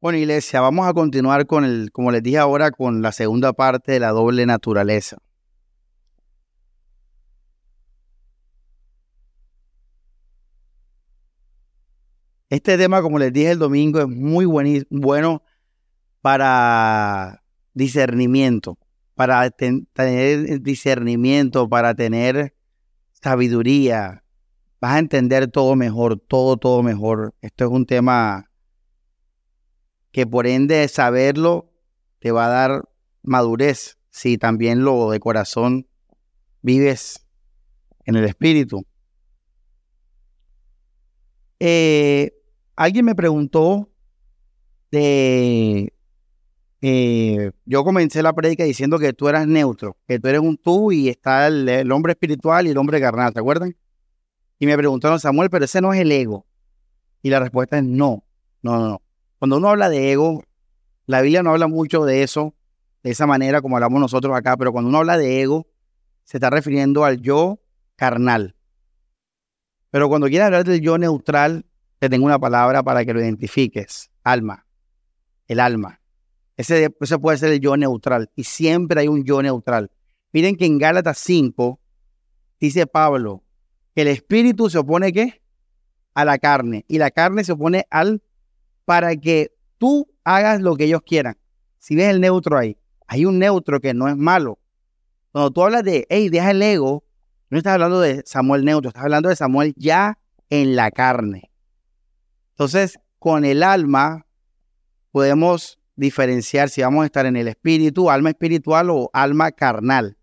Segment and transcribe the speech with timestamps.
[0.00, 3.92] Bueno, iglesia, vamos a continuar con el, como les dije ahora, con la segunda parte
[3.92, 5.18] de la doble naturaleza.
[12.48, 15.42] Este tema, como les dije el domingo, es muy bueno
[16.22, 17.44] para
[17.74, 18.78] discernimiento,
[19.14, 22.54] para tener discernimiento, para tener
[23.12, 24.24] sabiduría.
[24.80, 27.34] Vas a entender todo mejor, todo, todo mejor.
[27.42, 28.49] Esto es un tema
[30.12, 31.70] que por ende saberlo
[32.18, 32.88] te va a dar
[33.22, 35.86] madurez si también lo de corazón
[36.62, 37.26] vives
[38.04, 38.84] en el espíritu.
[41.60, 42.32] Eh,
[42.76, 43.90] alguien me preguntó
[44.90, 45.92] de...
[46.82, 50.92] Eh, yo comencé la prédica diciendo que tú eras neutro, que tú eres un tú
[50.92, 53.76] y está el, hombre espiritual y el hombre carnal, ¿te acuerdan?
[54.58, 56.46] Y me preguntaron, Samuel, pero ese no es el ego.
[57.22, 58.24] Y la respuesta es no,
[58.62, 59.02] no, no, no.
[59.40, 60.44] Cuando uno habla de ego,
[61.06, 62.54] la Biblia no habla mucho de eso,
[63.02, 65.66] de esa manera como hablamos nosotros acá, pero cuando uno habla de ego,
[66.24, 67.58] se está refiriendo al yo
[67.96, 68.54] carnal.
[69.88, 71.64] Pero cuando quiere hablar del yo neutral,
[71.98, 74.66] te tengo una palabra para que lo identifiques, alma,
[75.48, 76.02] el alma.
[76.58, 79.90] Ese, ese puede ser el yo neutral y siempre hay un yo neutral.
[80.34, 81.80] Miren que en Gálatas 5
[82.60, 83.42] dice Pablo
[83.94, 85.40] que el espíritu se opone ¿qué?
[86.12, 88.22] a la carne y la carne se opone al
[88.84, 91.36] para que tú hagas lo que ellos quieran.
[91.78, 94.58] Si ves el neutro ahí, hay un neutro que no es malo.
[95.32, 97.04] Cuando tú hablas de, hey, deja el ego,
[97.48, 100.18] no estás hablando de Samuel neutro, estás hablando de Samuel ya
[100.50, 101.50] en la carne.
[102.50, 104.26] Entonces, con el alma
[105.12, 110.16] podemos diferenciar si vamos a estar en el espíritu, alma espiritual o alma carnal.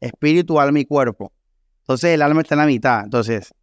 [0.00, 1.32] Espíritu, alma y cuerpo.
[1.80, 3.04] Entonces el alma está en la mitad.
[3.04, 3.54] Entonces,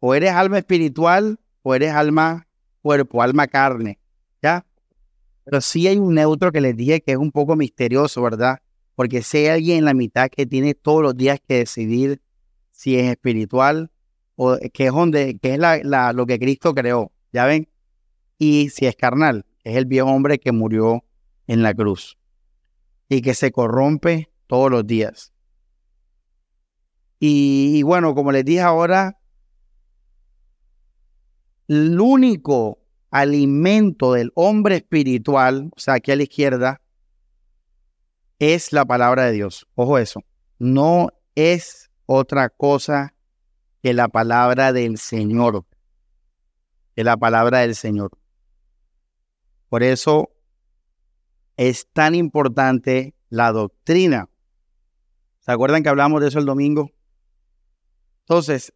[0.00, 2.47] o eres alma espiritual o eres alma
[2.82, 3.98] cuerpo, alma, carne,
[4.42, 4.64] ¿ya?
[5.44, 8.58] Pero sí hay un neutro que les dije que es un poco misterioso, ¿verdad?
[8.94, 12.20] Porque si hay alguien en la mitad que tiene todos los días que decidir
[12.70, 13.90] si es espiritual
[14.36, 17.68] o que es donde, que es la, lo que Cristo creó, ¿ya ven?
[18.38, 21.04] Y si es carnal, es el viejo hombre que murió
[21.46, 22.18] en la cruz
[23.08, 25.32] y que se corrompe todos los días.
[27.20, 29.18] y bueno, como les dije ahora,
[31.68, 32.77] el único
[33.10, 36.80] alimento del hombre espiritual, o sea, aquí a la izquierda,
[38.38, 39.66] es la palabra de Dios.
[39.74, 40.20] Ojo eso.
[40.58, 43.14] No es otra cosa
[43.82, 45.64] que la palabra del Señor.
[46.94, 48.10] Que la palabra del Señor.
[49.68, 50.30] Por eso
[51.56, 54.28] es tan importante la doctrina.
[55.40, 56.90] ¿Se acuerdan que hablamos de eso el domingo?
[58.20, 58.72] Entonces,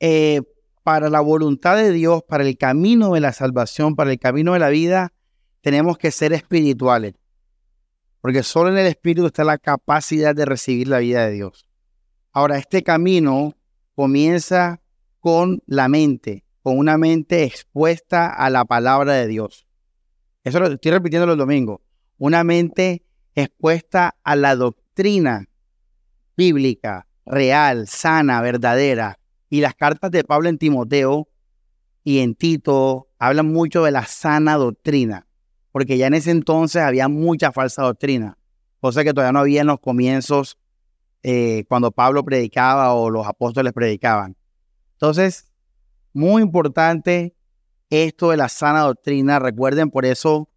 [0.00, 0.42] eh,
[0.84, 4.58] para la voluntad de Dios, para el camino de la salvación, para el camino de
[4.58, 5.12] la vida,
[5.62, 7.14] tenemos que ser espirituales.
[8.20, 11.66] Porque solo en el espíritu está la capacidad de recibir la vida de Dios.
[12.32, 13.54] Ahora, este camino
[13.94, 14.80] comienza
[15.20, 19.66] con la mente, con una mente expuesta a la palabra de Dios.
[20.42, 21.80] Eso lo estoy repitiendo los domingos.
[22.18, 23.02] Una mente
[23.34, 25.48] expuesta a la doctrina
[26.36, 29.18] bíblica, real, sana, verdadera,
[29.50, 31.28] y las cartas de Pablo en Timoteo
[32.02, 35.26] y en Tito hablan mucho de la sana doctrina,
[35.72, 38.38] porque ya en ese entonces había mucha falsa doctrina,
[38.80, 40.58] cosa que todavía no había en los comienzos
[41.22, 44.36] eh, cuando Pablo predicaba o los apóstoles predicaban.
[44.92, 45.50] Entonces,
[46.12, 47.34] muy importante
[47.90, 49.38] esto de la sana doctrina.
[49.38, 50.48] Recuerden por eso,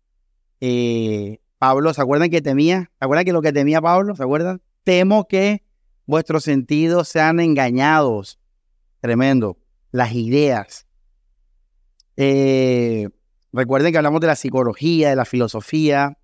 [0.60, 2.92] eh, Pablo, ¿se acuerdan que temía?
[3.00, 4.16] ¿Se acuerdan que lo que temía Pablo?
[4.16, 4.62] ¿Se acuerdan?
[4.84, 5.64] Temo que
[6.06, 8.40] vuestros sentidos sean engañados
[9.00, 9.58] Tremendo.
[9.92, 10.88] Las ideas.
[12.18, 13.10] Eh,
[13.54, 16.18] recuerden que hablamos de la psicología, de la filosofía.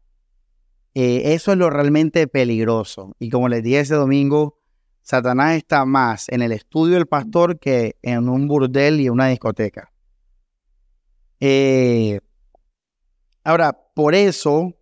[0.96, 3.16] Eh, eso es lo realmente peligroso.
[3.20, 4.60] Y como les dije ese domingo,
[5.02, 9.92] Satanás está más en el estudio del pastor que en un burdel y una discoteca.
[11.40, 12.22] Eh,
[13.44, 14.74] ahora, por eso,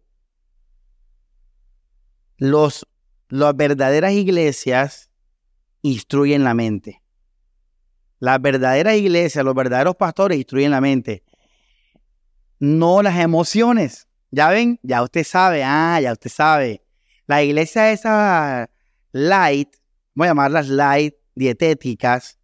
[2.37, 2.87] los,
[3.29, 5.09] las verdaderas iglesias
[5.81, 7.00] instruyen la mente.
[8.21, 11.23] Las verdaderas iglesias, los verdaderos pastores instruyen la mente,
[12.59, 14.07] no las emociones.
[14.29, 16.83] Ya ven, ya usted sabe, ah, ya usted sabe.
[17.25, 18.69] La iglesia esa
[19.11, 19.69] light,
[20.13, 22.37] voy a llamarlas light, dietéticas,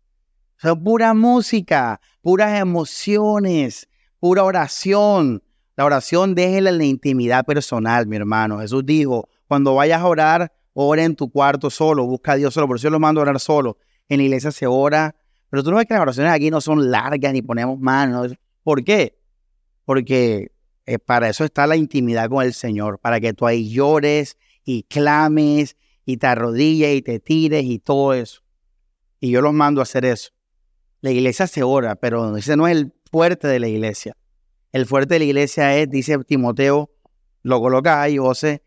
[0.57, 3.87] son pura música, puras emociones,
[4.19, 5.43] pura oración.
[5.75, 8.61] La oración déjela en la intimidad personal, mi hermano.
[8.61, 12.65] Jesús dijo, cuando vayas a orar, ora en tu cuarto solo, busca a Dios solo.
[12.65, 13.77] Por eso yo lo mando a orar solo.
[14.09, 15.15] En la iglesia se ora
[15.49, 18.33] pero tú no ves que las oraciones aquí no son largas ni ponemos manos.
[18.63, 19.17] ¿Por qué?
[19.85, 20.51] Porque
[20.89, 24.83] Eh, para eso está la intimidad con el Señor, para que tú ahí llores y
[24.83, 28.41] clames y te arrodilles y te tires y todo eso.
[29.19, 30.31] Y yo los mando a hacer eso.
[31.01, 34.15] La iglesia se ora, pero ese no es el fuerte de la iglesia.
[34.71, 36.89] El fuerte de la iglesia es, dice Timoteo,
[37.43, 38.63] lo coloca ahí, José,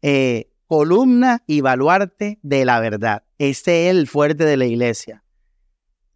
[0.00, 3.24] eh, columna y baluarte de la verdad.
[3.36, 5.22] Ese es el fuerte de la iglesia.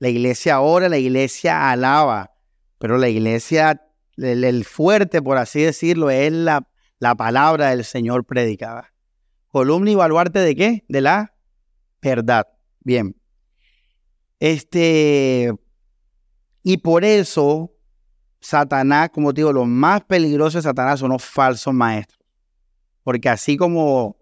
[0.02, 2.34] La iglesia ora, la iglesia alaba,
[2.78, 6.69] pero la iglesia, el, fuerte, por así decirlo, es la,
[6.99, 8.93] la palabra del Señor predicada.
[9.46, 10.84] Columna y baluarte de qué?
[10.88, 11.32] De la
[12.02, 12.49] verdad.
[12.81, 13.14] Bien.
[14.40, 15.52] Este,
[16.64, 17.72] y por eso,
[18.40, 22.19] Satanás, como digo, lo más peligroso de Satanás son los falsos maestros.
[23.05, 24.16] Porque así como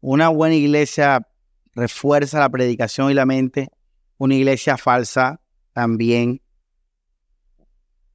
[0.00, 1.26] una buena iglesia
[1.74, 3.68] refuerza la predicación y la mente,
[4.24, 5.40] una iglesia falsa
[5.72, 6.40] también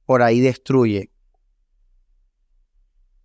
[0.04, 1.12] por ahí destruye.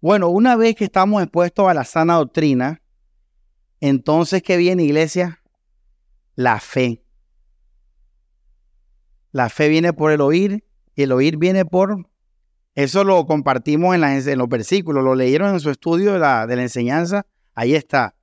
[0.02, 2.84] Bueno, una vez que estamos expuestos a la sana doctrina,
[3.80, 5.42] entonces, ¿qué viene, iglesia?
[6.36, 7.04] La fe.
[9.32, 12.08] La fe viene por el oír y el oír viene por...
[12.76, 17.26] Eso lo compartimos en, los versículos, lo leyeron en su estudio la, de la enseñanza.
[17.56, 18.16] Ahí está.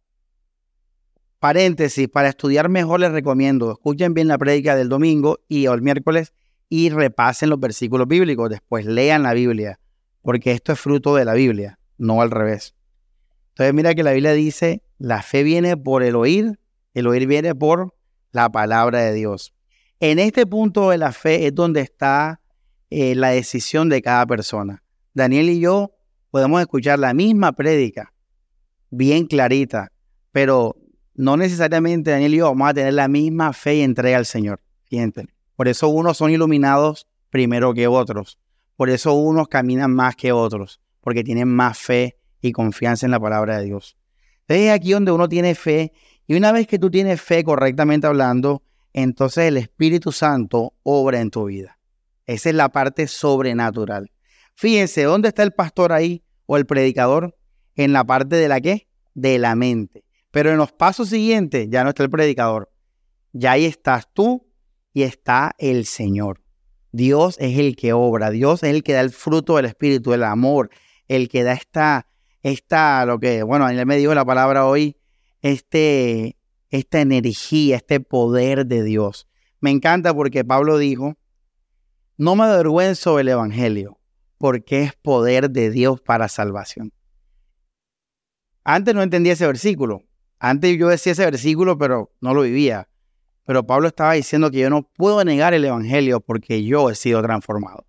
[1.42, 6.32] Paréntesis, para estudiar mejor les recomiendo, escuchen bien la prédica del domingo y el miércoles
[6.68, 8.48] y repasen los versículos bíblicos.
[8.48, 9.80] Después lean la Biblia,
[10.22, 12.76] porque esto es fruto de la Biblia, no al revés.
[13.48, 16.60] Entonces mira que la Biblia dice, la fe viene por el oír,
[16.94, 17.92] el oír viene por
[18.30, 19.52] la palabra de Dios.
[19.98, 22.40] En este punto de la fe es donde está
[22.88, 24.84] eh, la decisión de cada persona.
[25.12, 25.90] Daniel y yo
[26.30, 28.14] podemos escuchar la misma prédica,
[28.90, 29.90] bien clarita,
[30.30, 30.76] pero
[31.14, 34.60] no necesariamente Daniel y yo vamos a tener la misma fe y entrega al Señor.
[34.84, 35.26] Fíjense.
[35.56, 38.38] Por eso unos son iluminados primero que otros.
[38.76, 43.20] Por eso unos caminan más que otros, porque tienen más fe y confianza en la
[43.20, 43.96] palabra de Dios.
[44.40, 45.92] Entonces es aquí donde uno tiene fe
[46.26, 48.62] y una vez que tú tienes fe correctamente hablando,
[48.92, 51.78] entonces el Espíritu Santo obra en tu vida.
[52.26, 54.10] Esa es la parte sobrenatural.
[54.54, 57.36] Fíjense, ¿dónde está el pastor ahí o el predicador?
[57.74, 58.88] En la parte de la qué?
[59.14, 60.04] De la mente.
[60.32, 62.72] Pero en los pasos siguientes ya no está el predicador.
[63.32, 64.48] Ya ahí estás tú
[64.92, 66.42] y está el Señor.
[66.90, 70.24] Dios es el que obra, Dios es el que da el fruto del Espíritu, el
[70.24, 70.70] amor,
[71.08, 72.08] el que da esta,
[72.42, 74.96] esta, lo que, bueno, él me dijo la palabra hoy,
[75.40, 76.36] este,
[76.68, 79.28] esta energía, este poder de Dios.
[79.60, 81.16] Me encanta porque Pablo dijo,
[82.18, 83.98] no me avergüenzo del Evangelio,
[84.36, 86.92] porque es poder de Dios para salvación.
[88.64, 90.02] Antes no entendía ese versículo,
[90.44, 92.88] antes yo decía ese versículo, pero no lo vivía.
[93.46, 97.22] Pero Pablo estaba diciendo que yo no puedo negar el Evangelio porque yo he sido
[97.22, 97.86] transformado.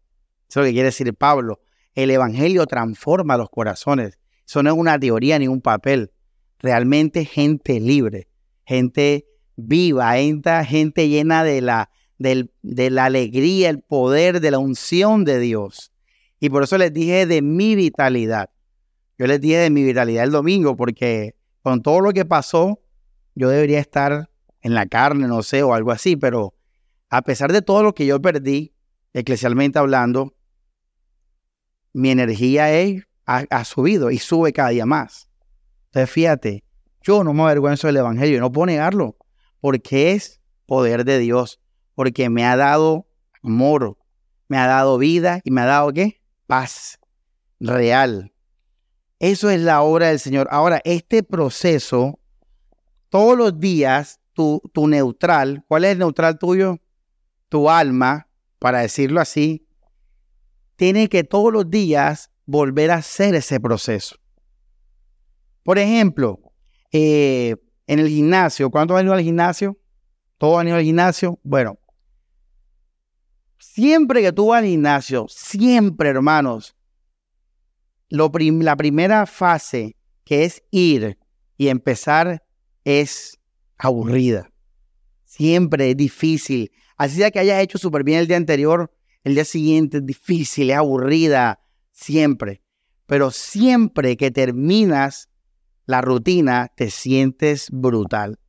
[0.47, 1.61] Eso es lo que quiere decir Pablo.
[1.95, 4.19] El Evangelio transforma los corazones.
[4.47, 6.11] Eso no es una teoría ni un papel.
[6.59, 8.27] Realmente gente libre,
[8.65, 10.13] gente viva,
[10.63, 11.89] gente llena de la,
[12.19, 15.91] de la alegría, el poder, de la unción de Dios.
[16.39, 18.51] Y por eso les dije de mi vitalidad.
[19.17, 21.33] Yo les dije de mi vitalidad el domingo porque
[21.63, 22.81] con todo lo que pasó,
[23.35, 24.29] yo debería estar
[24.61, 26.53] en la carne, no sé, o algo así, pero
[27.09, 28.73] a pesar de todo lo que yo perdí,
[29.13, 30.35] eclesialmente hablando,
[31.93, 32.67] mi energía
[33.25, 35.29] ha, subido y sube cada día más.
[35.85, 36.63] Entonces, fíjate,
[37.01, 39.17] yo no me avergüenzo del Evangelio, no puedo negarlo,
[39.61, 41.61] porque es poder de Dios,
[41.95, 43.07] porque me ha dado
[43.41, 43.97] amor,
[44.49, 46.21] me ha dado vida y me ha dado qué?
[46.47, 46.99] Paz
[47.59, 48.32] real.
[49.23, 50.49] Eso es la obra del Señor.
[50.51, 52.19] Ahora, este proceso,
[53.07, 56.81] todos los días, tu, tu neutral, ¿cuál es el neutral tuyo?
[57.47, 58.27] Tu alma,
[58.59, 59.65] para decirlo así,
[60.75, 64.17] tiene que todos los días volver a hacer ese proceso.
[65.63, 66.41] Por ejemplo,
[66.91, 67.55] eh,
[67.87, 69.79] en el gimnasio, ¿cuántos han ido al gimnasio?
[70.37, 71.39] ¿Todos han ido al gimnasio?
[71.43, 71.79] Bueno,
[73.57, 76.75] siempre que tú vas al gimnasio, siempre, hermanos,
[78.13, 81.17] la primera fase, que es ir
[81.57, 82.43] y empezar,
[82.83, 83.39] es
[83.77, 84.51] aburrida.
[85.25, 86.71] Siempre es difícil.
[86.95, 88.91] Así sea que hayas hecho súper bien el día anterior,
[89.23, 91.59] el día siguiente es difícil, es aburrida,
[91.91, 92.61] siempre.
[93.07, 95.29] Pero siempre que terminas
[95.87, 98.39] la rutina, te sientes brutal.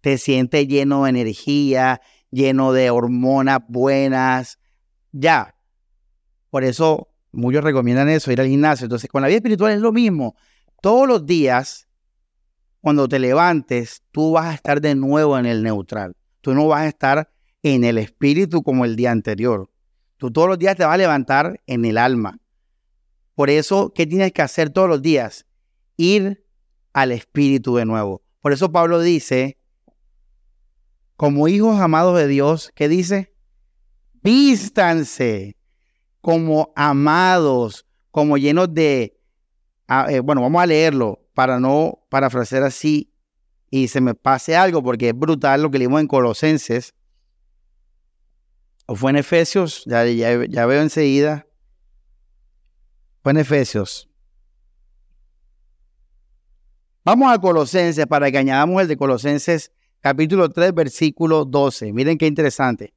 [0.00, 4.60] Te sientes lleno de energía, lleno de hormonas buenas.
[5.10, 5.56] Ya.
[6.50, 8.84] Por eso Muchos recomiendan eso, ir al gimnasio.
[8.84, 10.36] Entonces, con la vida espiritual es lo mismo.
[10.80, 11.88] Todos los días,
[12.80, 16.16] cuando te levantes, tú vas a estar de nuevo en el neutral.
[16.40, 17.30] Tú no vas a estar
[17.62, 19.70] en el espíritu como el día anterior.
[20.16, 22.38] Tú todos los días te vas a levantar en el alma.
[23.34, 25.46] Por eso, ¿qué tienes que hacer todos los días?
[25.96, 26.44] Ir
[26.92, 28.22] al Espíritu de nuevo.
[28.40, 29.58] Por eso Pablo dice,
[31.16, 33.34] como hijos amados de Dios, ¿qué dice?
[34.22, 35.57] Vístanse
[36.20, 39.18] como amados, como llenos de...
[39.86, 43.10] Ah, eh, bueno, vamos a leerlo para no parafrasear así
[43.70, 46.94] y se me pase algo, porque es brutal lo que leímos en Colosenses.
[48.86, 51.46] O fue en Efesios, ya, ya, veo enseguida.
[53.22, 54.08] Fue en Efesios.
[57.04, 61.92] Vamos a Colosenses para que añadamos el de Colosenses capítulo 3, versículo 12.
[61.92, 62.94] Miren qué interesante.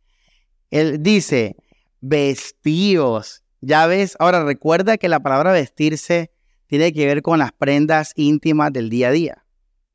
[0.69, 1.57] Él dice,
[2.01, 3.43] vestidos.
[3.61, 6.31] Ya ves, ahora recuerda que la palabra vestirse
[6.67, 9.45] tiene que ver con las prendas íntimas del día a día.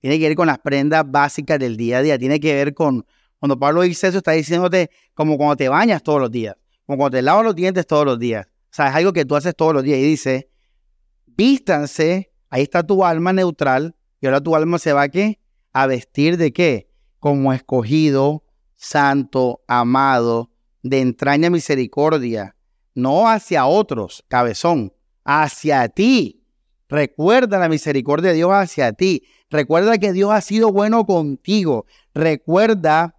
[0.00, 2.18] Tiene que ver con las prendas básicas del día a día.
[2.18, 3.04] Tiene que ver con,
[3.38, 7.16] cuando Pablo dice eso, está diciéndote como cuando te bañas todos los días, como cuando
[7.16, 8.46] te lavas los dientes todos los días.
[8.46, 9.98] O sea, es algo que tú haces todos los días.
[9.98, 10.48] Y dice,
[11.26, 15.40] vístanse, ahí está tu alma neutral, y ahora tu alma se va a qué?
[15.72, 16.88] A vestir de qué?
[17.18, 18.44] Como escogido,
[18.76, 20.50] santo, amado,
[20.82, 22.56] de entraña misericordia,
[22.94, 24.92] no hacia otros, cabezón,
[25.24, 26.42] hacia ti.
[26.88, 29.24] Recuerda la misericordia de Dios hacia ti.
[29.50, 31.86] Recuerda que Dios ha sido bueno contigo.
[32.14, 33.16] Recuerda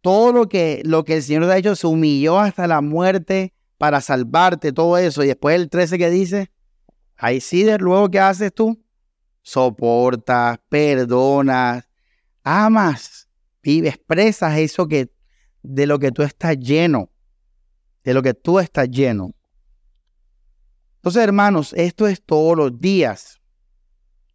[0.00, 1.76] todo lo que, lo que el Señor te ha hecho.
[1.76, 5.22] Se humilló hasta la muerte para salvarte, todo eso.
[5.24, 6.50] Y después el 13 que dice,
[7.16, 8.80] ahí sí, de luego ¿qué haces tú?
[9.42, 11.88] Soportas, perdonas,
[12.42, 13.28] amas,
[13.62, 15.10] vives, expresas eso que
[15.62, 17.10] de lo que tú estás lleno,
[18.04, 19.34] de lo que tú estás lleno.
[20.96, 23.40] Entonces, hermanos, esto es todos los días.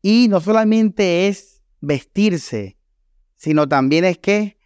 [0.02, 2.78] Y no solamente es vestirse,
[3.36, 4.58] sino también es que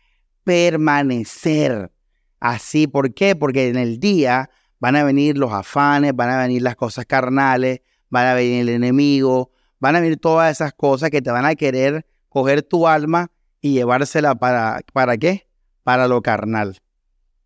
[0.44, 1.92] permanecer
[2.40, 2.88] así.
[2.88, 3.36] ¿Por qué?
[3.36, 4.50] Porque en el día
[4.80, 8.70] van a venir los afanes, van a venir las cosas carnales, van a venir el
[8.70, 13.32] enemigo, van a venir todas esas cosas que te van a querer coger tu alma
[13.62, 15.48] y llevársela para, ¿para qué?
[15.84, 16.80] Para lo carnal,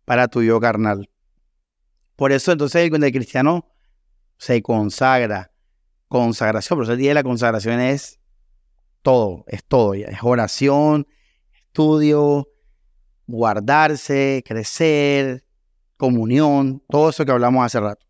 [0.04, 1.10] para tu yo carnal.
[2.16, 3.66] Por eso entonces el cristiano
[4.38, 5.52] se consagra.
[6.08, 8.20] Consagración, por eso el día de la consagración es
[9.02, 9.94] todo, es todo.
[9.94, 11.06] Es oración,
[11.52, 12.48] estudio,
[13.26, 15.44] guardarse, crecer,
[15.96, 18.06] comunión, todo eso que hablamos hace rato.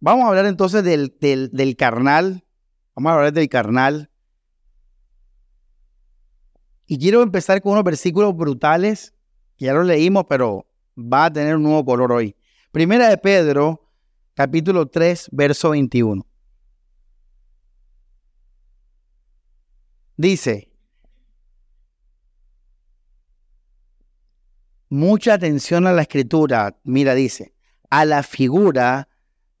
[0.00, 2.44] Vamos a hablar entonces del, del, carnal.
[2.94, 4.10] Vamos a hablar del carnal.
[6.86, 9.14] Y quiero empezar con unos versículos brutales
[9.58, 12.36] ya lo leímos, pero va a tener un nuevo color hoy.
[12.72, 13.88] Primera de Pedro,
[14.34, 16.26] capítulo 3, verso 21.
[20.16, 20.70] Dice,
[24.88, 27.54] mucha atención a la escritura, mira, dice,
[27.90, 29.08] a la figura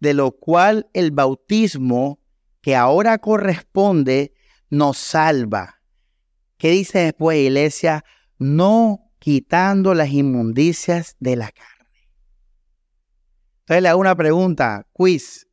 [0.00, 2.20] de lo cual el bautismo
[2.64, 4.32] que ahora corresponde
[4.70, 5.82] nos salva.
[6.56, 8.06] ¿Qué dice después, iglesia?
[8.38, 12.08] No quitando las inmundicias de la carne.
[13.60, 15.46] Entonces le hago una pregunta, quiz.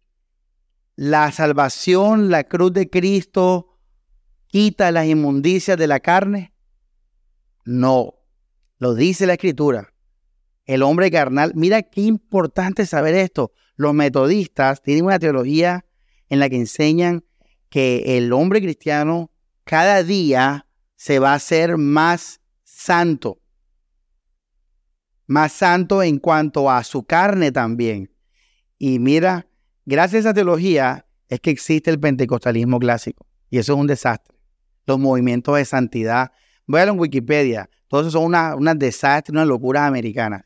[0.96, 3.78] ¿La salvación, la cruz de Cristo,
[4.48, 6.54] quita las inmundicias de la carne?
[7.66, 8.14] No,
[8.78, 9.94] lo dice la escritura.
[10.64, 13.52] El hombre carnal, mira qué importante saber esto.
[13.76, 15.84] Los metodistas tienen una teología
[16.32, 17.24] en la que enseñan
[17.70, 19.30] que el hombre cristiano
[19.64, 23.42] cada día se va a hacer más santo
[25.32, 28.12] más santo en cuanto a su carne también.
[28.78, 29.48] Y mira,
[29.86, 33.26] gracias a esa teología es que existe el pentecostalismo clásico.
[33.50, 34.38] Y eso es un desastre.
[34.86, 36.34] Los movimientos de santidad.
[36.68, 37.70] Voy en Wikipedia.
[37.88, 40.44] Todo eso son unas una desastres, unas locuras americanas.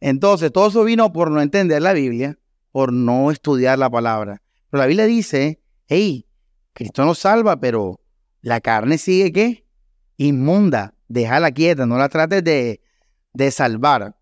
[0.00, 2.36] Entonces, todo eso vino por no entender la Biblia,
[2.72, 4.42] por no estudiar la palabra.
[4.74, 6.26] Pero la Biblia dice, hey,
[6.72, 8.00] Cristo nos salva, pero
[8.40, 9.68] la carne sigue qué?
[10.16, 10.96] Inmunda.
[11.06, 12.80] Déjala quieta, no la trates de,
[13.34, 14.16] de salvar,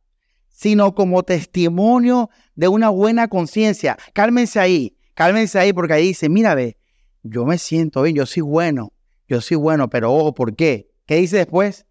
[0.51, 3.97] sino como testimonio de una buena conciencia.
[4.13, 6.77] Cálmense ahí, cálmense ahí porque ahí dice, mira, ve,
[7.23, 8.93] yo me siento bien, yo soy bueno,
[9.27, 10.93] yo soy bueno, pero ojo, ¿por qué?
[11.07, 11.87] ¿Qué dice después?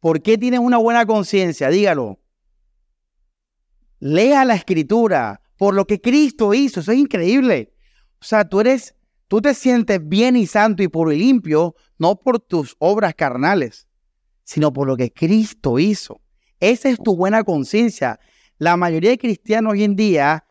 [0.00, 1.68] ¿Por qué tienes una buena conciencia?
[1.68, 2.18] Dígalo.
[3.98, 7.73] Lea la escritura por lo que Cristo hizo, eso es increíble.
[8.24, 8.94] O sea, tú eres,
[9.28, 13.86] tú te sientes bien y santo y puro y limpio, no por tus obras carnales,
[14.44, 16.22] sino por lo que Cristo hizo.
[16.58, 18.18] Esa es tu buena conciencia.
[18.56, 20.46] La mayoría de cristianos hoy en día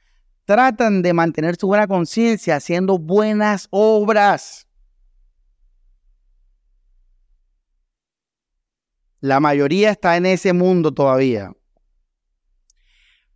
[0.45, 4.67] tratan de mantener su buena conciencia haciendo buenas obras.
[9.19, 11.51] La mayoría está en ese mundo todavía.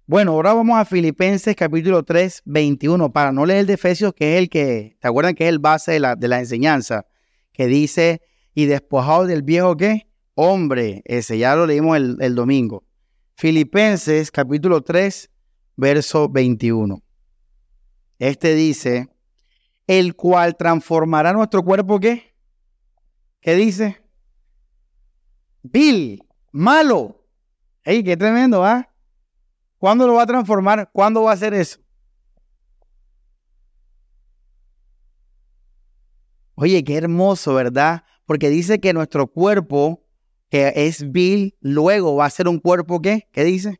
[0.09, 4.35] Bueno, ahora vamos a Filipenses capítulo 3, 21, para no leer el de Efesios, que
[4.35, 7.05] es el que, ¿te acuerdan que es el base de la, de la enseñanza?
[7.51, 8.21] Que dice,
[8.53, 10.07] y despojado del viejo qué?
[10.33, 12.85] Hombre, ese ya lo leímos el, el domingo.
[13.35, 15.29] Filipenses capítulo 3,
[15.75, 17.03] verso 21.
[18.17, 19.09] Este dice,
[19.87, 22.33] el cual transformará nuestro cuerpo qué?
[23.41, 23.97] ¿Qué dice?
[25.63, 26.23] Vil,
[26.53, 27.25] malo.
[27.83, 28.89] ¡Ey, qué tremendo, ¿ah?
[29.77, 30.89] ¿Cuándo lo va a transformar?
[30.91, 31.79] ¿Cuándo va a hacer eso?
[36.55, 38.03] Oye, qué hermoso, ¿verdad?
[38.25, 40.03] Porque dice que nuestro cuerpo,
[40.49, 43.27] que es vil, luego va a ser un cuerpo, ¿qué?
[43.31, 43.79] ¿Qué dice?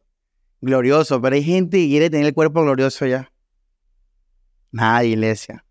[0.61, 1.19] Glorioso.
[1.19, 3.31] Pero hay gente que quiere tener el cuerpo glorioso ya.
[4.71, 5.65] Nada, iglesia.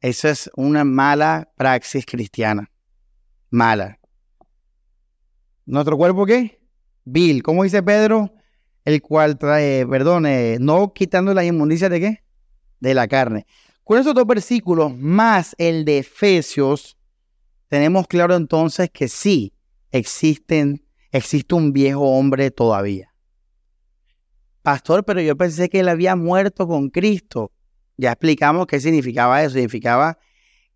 [0.00, 2.70] Eso es una mala praxis cristiana.
[3.48, 3.98] Mala.
[5.64, 6.60] ¿Nuestro cuerpo qué?
[7.04, 7.42] Vil.
[7.42, 8.34] ¿Cómo dice Pedro?
[8.84, 10.26] El cual trae, perdón,
[10.60, 12.24] no quitando las inmundicias de qué?
[12.80, 13.46] De la carne.
[13.82, 16.96] Con esos dos versículos, más el de Efesios,
[17.68, 19.54] tenemos claro entonces que sí
[19.90, 23.14] existen, existe un viejo hombre todavía.
[24.62, 27.52] Pastor, pero yo pensé que él había muerto con Cristo.
[27.96, 29.54] Ya explicamos qué significaba eso.
[29.54, 30.18] Significaba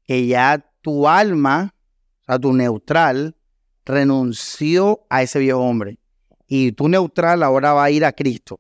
[0.05, 1.75] que ya tu alma,
[2.21, 3.37] o sea, tu neutral,
[3.87, 5.99] renunció a ese viejo hombre.
[6.49, 8.59] Y tu neutral ahora va a ir a Cristo.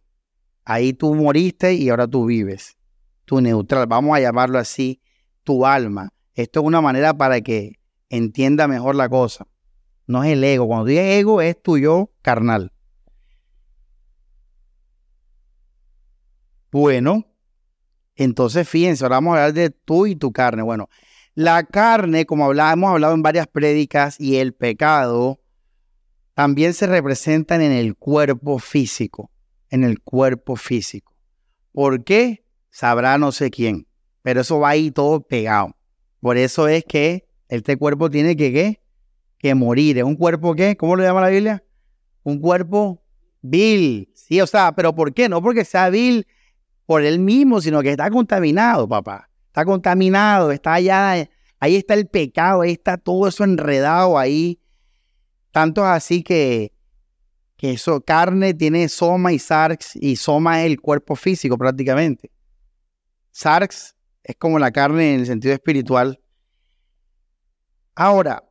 [0.64, 2.76] Ahí tú moriste y ahora tú vives.
[3.24, 5.00] Tu neutral, vamos a llamarlo así,
[5.42, 6.10] tu alma.
[6.34, 7.80] Esto es una manera para que
[8.10, 9.46] entienda mejor la cosa.
[10.06, 10.66] No es el ego.
[10.66, 12.72] Cuando dices ego es tu yo carnal.
[16.70, 17.24] Bueno,
[18.14, 20.62] entonces, fíjense, ahora vamos a hablar de tú y tu carne.
[20.62, 20.88] Bueno,
[21.34, 25.38] la carne, como hemos hablado en varias prédicas, y el pecado
[26.38, 29.28] también se representan en el cuerpo físico,
[29.70, 31.12] en el cuerpo físico.
[31.72, 32.44] ¿Por qué?
[32.70, 33.88] Sabrá no sé quién,
[34.22, 35.74] pero eso va ahí todo pegado.
[36.20, 38.80] Por eso es que este cuerpo tiene que, ¿qué?
[39.36, 39.98] que morir.
[39.98, 40.76] ¿Es un cuerpo qué?
[40.76, 41.64] ¿Cómo lo llama la Biblia?
[42.22, 43.02] Un cuerpo
[43.42, 44.08] vil.
[44.14, 45.28] Sí, o sea, pero ¿por qué?
[45.28, 46.24] No porque sea vil
[46.86, 49.28] por él mismo, sino que está contaminado, papá.
[49.48, 54.60] Está contaminado, está allá, ahí está el pecado, ahí está todo eso enredado ahí.
[55.58, 56.72] Tanto así que,
[57.56, 62.30] que eso, carne tiene soma y sarx, y soma es el cuerpo físico prácticamente.
[63.32, 66.20] Sarx es como la carne en el sentido espiritual.
[67.96, 68.48] Ahora,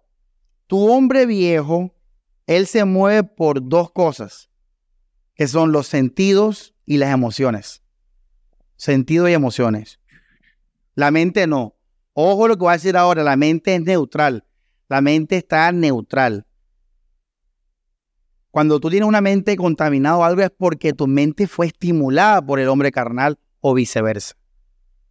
[0.67, 1.95] tu hombre viejo,
[2.45, 4.49] él se mueve por dos cosas,
[5.33, 7.81] que son los sentidos y las emociones
[8.75, 10.01] sentido y emociones.
[10.93, 11.73] La mente no.
[12.11, 14.43] Ojo lo que voy a decir ahora, la mente es neutral.
[14.89, 16.45] La mente está neutral.
[18.57, 22.59] Cuando tú tienes una mente contaminada o algo es porque tu mente fue estimulada por
[22.59, 24.33] el hombre carnal o viceversa.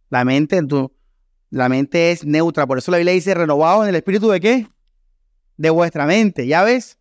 [0.09, 0.91] La mente, tu,
[1.49, 2.67] la mente es neutra.
[2.67, 4.67] Por eso la Biblia dice renovado en el espíritu de qué?
[5.55, 6.45] De vuestra mente.
[6.45, 6.99] ¿Ya ves?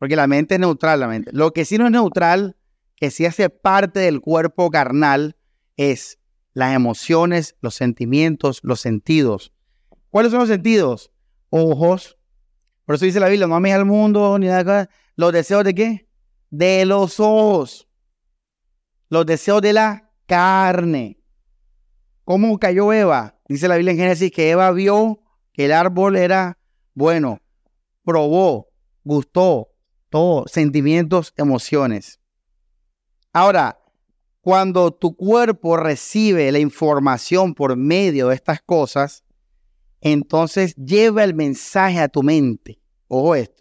[0.00, 1.30] Porque la mente es neutral, la mente.
[1.32, 2.56] Lo que sí no es neutral,
[2.96, 5.36] que sí hace parte del cuerpo carnal,
[5.76, 6.18] es
[6.54, 9.52] las emociones, los sentimientos, los sentidos.
[10.10, 11.12] ¿Cuáles son los sentidos?
[11.50, 12.18] Ojos.
[12.84, 14.88] Por eso dice la Biblia, no ames al mundo ni nada.
[15.16, 16.08] ¿Los deseos de qué?
[16.50, 17.88] De los ojos.
[19.08, 21.20] Los deseos de la carne.
[22.24, 23.38] ¿Cómo cayó Eva?
[23.48, 25.20] Dice la Biblia en Génesis que Eva vio
[25.52, 26.58] que el árbol era
[26.94, 27.40] bueno,
[28.04, 28.70] probó,
[29.04, 29.68] gustó,
[30.10, 32.20] todo, sentimientos, emociones.
[33.32, 33.80] Ahora,
[34.40, 39.24] cuando tu cuerpo recibe la información por medio de estas cosas,
[40.00, 42.80] entonces lleva el mensaje a tu mente.
[43.08, 43.53] Ojo esto,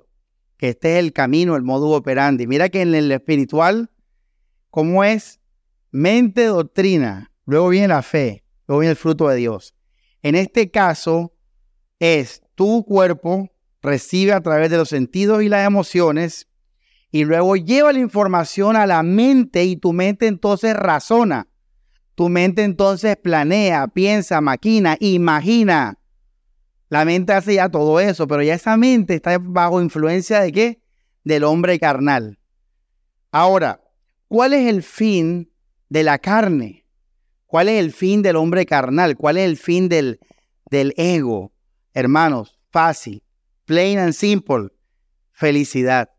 [0.64, 2.48] que este es el camino, el modo operandi.
[2.48, 3.92] Mira que en el espiritual,
[4.70, 5.42] ¿cómo es?
[5.92, 9.76] Mente, doctrina, luego viene la fe, luego viene el fruto de Dios.
[10.22, 11.34] En este caso,
[12.00, 13.50] es tu cuerpo
[13.82, 16.48] recibe a través de los sentidos y las emociones
[17.12, 21.50] y luego lleva la información a la mente y tu mente entonces razona.
[22.16, 26.00] Tu mente entonces planea, piensa, maquina, imagina.
[26.90, 30.82] La mente hace ya todo eso, pero ya esa mente está bajo influencia de qué?
[31.24, 32.40] Del hombre carnal.
[33.32, 33.82] Ahora,
[34.28, 35.52] ¿cuál es el fin
[35.90, 36.86] de la carne?
[37.48, 39.16] ¿Cuál es el fin del hombre carnal?
[39.16, 40.20] ¿Cuál es el fin del,
[40.70, 41.54] del ego?
[41.94, 43.24] Hermanos, fácil,
[43.66, 44.70] plain and simple,
[45.32, 46.10] felicidad.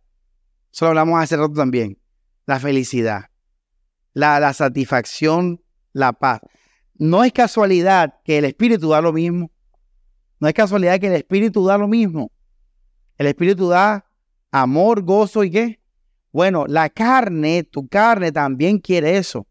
[0.72, 1.98] Eso lo hablamos hace rato también.
[2.46, 3.30] La felicidad,
[4.12, 6.40] la, la satisfacción, la paz.
[6.94, 9.50] No es casualidad que el Espíritu da lo mismo.
[10.40, 12.30] No es casualidad que el Espíritu da lo mismo.
[13.18, 14.04] El Espíritu da
[14.50, 15.80] amor, gozo y qué.
[16.32, 19.46] Bueno, la carne, tu carne también quiere eso.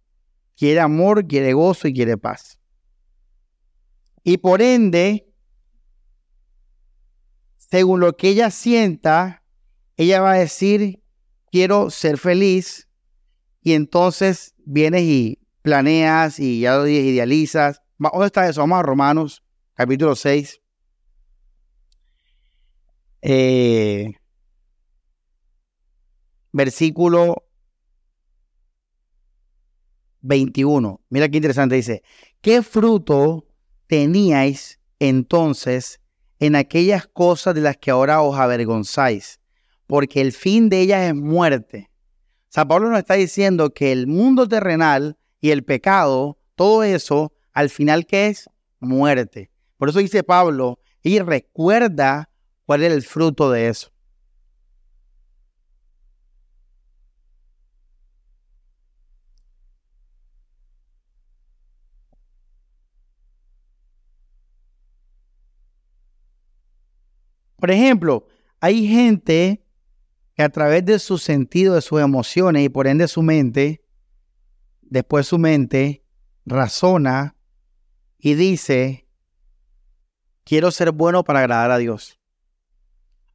[0.58, 2.60] Quiere amor, quiere gozo y quiere paz.
[4.24, 5.28] Y por ende,
[7.58, 9.43] según lo que ella sienta,
[9.98, 11.02] ella va a decir,
[11.52, 12.88] quiero ser feliz.
[13.62, 17.82] Y entonces vienes y planeas y ya lo idealizas.
[17.98, 18.62] ¿Dónde está eso?
[18.62, 19.43] Vamos a Romanos,
[19.74, 20.62] capítulo 6.
[23.26, 24.12] Eh,
[26.52, 27.46] versículo
[30.20, 31.00] 21.
[31.10, 32.04] Mira qué interesante dice.
[32.42, 33.48] ¿Qué fruto
[33.88, 36.02] teníais entonces
[36.40, 39.40] en aquellas cosas de las que ahora os avergonzáis?
[39.88, 41.90] Porque el fin de ellas es muerte.
[42.50, 47.70] San Pablo nos está diciendo que el mundo terrenal y el pecado, todo eso, al
[47.70, 48.50] final, ¿qué es?
[48.82, 49.50] Muerte.
[49.78, 52.30] Por eso dice Pablo, y recuerda
[52.65, 53.93] cuál es el fruto de eso.
[67.63, 68.28] Por ejemplo,
[68.60, 69.65] hay gente
[70.36, 73.86] que a través de su sentido, de sus emociones y por ende su mente,
[74.82, 76.04] después su mente
[76.45, 77.38] razona
[78.17, 79.08] y dice,
[80.43, 82.19] quiero ser bueno para agradar a Dios.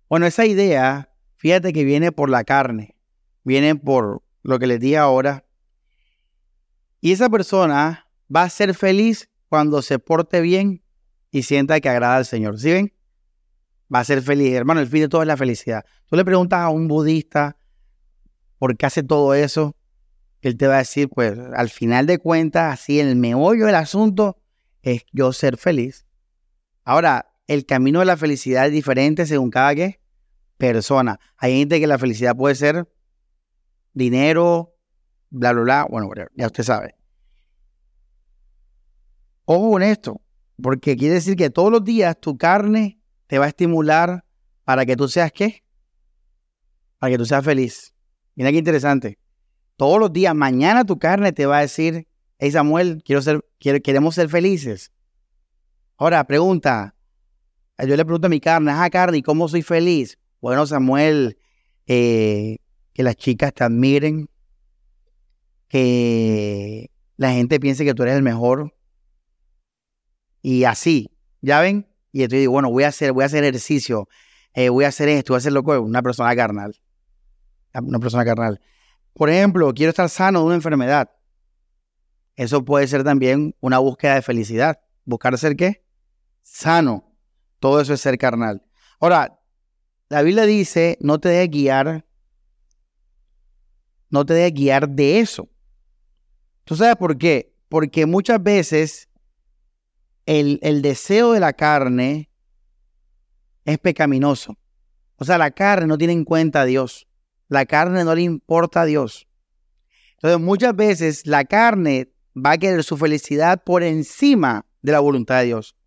[0.09, 2.97] Bueno, esa idea, fíjate que viene por la carne,
[3.45, 5.45] viene por lo que les di ahora.
[7.01, 10.83] Y esa persona va a ser feliz cuando se porte bien
[11.31, 12.59] y sienta que agrada al Señor.
[12.59, 12.93] ¿Sí ven?
[13.93, 14.53] va a ser feliz.
[14.53, 15.85] Hermano, el fin de todo es la felicidad.
[16.07, 17.57] Tú le preguntas a un budista
[18.59, 19.77] por qué hace todo eso,
[20.41, 24.39] él te va a decir, pues al final de cuentas, así el meollo del asunto
[24.83, 26.07] es yo ser feliz.
[26.85, 29.75] Ahora, el camino de la felicidad es diferente según cada
[30.59, 31.19] persona.
[31.39, 32.87] Hay gente que la felicidad puede ser
[33.95, 34.77] dinero,
[35.31, 35.87] bla, bla, bla.
[35.91, 36.95] Bueno, ya usted sabe.
[39.47, 40.21] Ojo con esto,
[40.63, 44.25] porque quiere decir que todos los días tu carne te va a estimular
[44.65, 45.65] para que tú seas qué?
[46.99, 47.95] Para que tú seas feliz.
[48.35, 49.19] Mira qué interesante.
[49.77, 52.07] Todos los días, mañana tu carne te va a decir,
[52.39, 54.93] hey Samuel, quiero ser, queremos ser felices.
[55.97, 56.95] Ahora, pregunta.
[57.79, 60.19] Yo le pregunto a mi carne, ah, carne, ¿y cómo soy feliz?
[60.41, 61.39] Bueno, Samuel,
[61.87, 62.59] eh,
[62.93, 64.29] que las chicas te admiren,
[65.69, 68.75] que la gente piense que tú eres el mejor.
[70.43, 71.11] Y así,
[71.41, 71.89] ¿ya ven?
[72.13, 74.09] y estoy digo, bueno, voy a hacer, voy a hacer ejercicio,
[74.55, 76.77] eh, voy a hacer esto, voy a hacer lo que una persona carnal.
[77.75, 78.61] Una persona carnal.
[79.15, 81.11] Por ejemplo, quiero estar sano de una enfermedad.
[82.35, 84.81] Eso puede ser también una búsqueda de felicidad.
[85.05, 85.85] Buscar ser qué?
[86.43, 87.08] Sano.
[87.61, 88.63] Todo eso es ser carnal.
[89.01, 89.41] Ahora,
[90.09, 92.07] la Biblia dice, no te dejes guiar,
[94.11, 95.49] no te dejes guiar de eso.
[96.65, 97.55] ¿Tú sabes por qué?
[97.69, 99.09] Porque muchas veces
[100.27, 102.31] el, deseo de la carne
[103.65, 104.59] es pecaminoso.
[105.17, 107.07] O sea, la carne no tiene en cuenta a Dios.
[107.49, 109.27] La carne no le importa a Dios.
[110.15, 115.41] Entonces, muchas veces la carne va a querer su felicidad por encima de la voluntad
[115.41, 115.78] de Dios.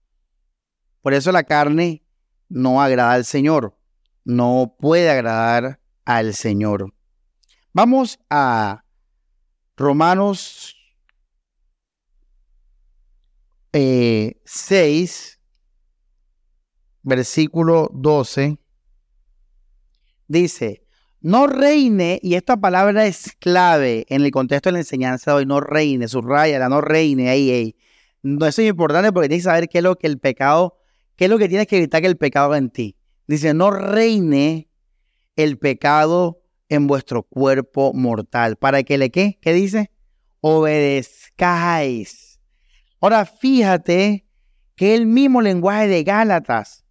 [1.02, 2.04] Por eso la carne
[2.50, 3.76] no agrada al Señor.
[4.24, 6.94] No puede agradar al Señor.
[7.74, 8.84] Vamos a
[9.78, 10.76] Romanos
[13.74, 15.40] 6, eh,
[17.04, 18.58] versículo 12,
[20.28, 20.84] dice,
[21.22, 25.46] no reine, y esta palabra es clave en el contexto de la enseñanza de hoy,
[25.46, 27.76] no reine, subraya no reine, ahí, ahí.
[28.24, 30.78] No, eso es importante porque tienes que saber qué es lo que el pecado,
[31.22, 32.98] qué es lo que tienes que evitar que el pecado en ti.
[33.28, 34.72] Dice, no reine
[35.36, 38.56] el pecado en vuestro cuerpo mortal.
[38.56, 39.38] ¿Para que le qué?
[39.40, 39.92] ¿Qué dice?
[40.40, 42.40] Obedezcáis
[43.00, 44.26] Ahora fíjate
[44.76, 46.86] que el mismo lenguaje de Gálatas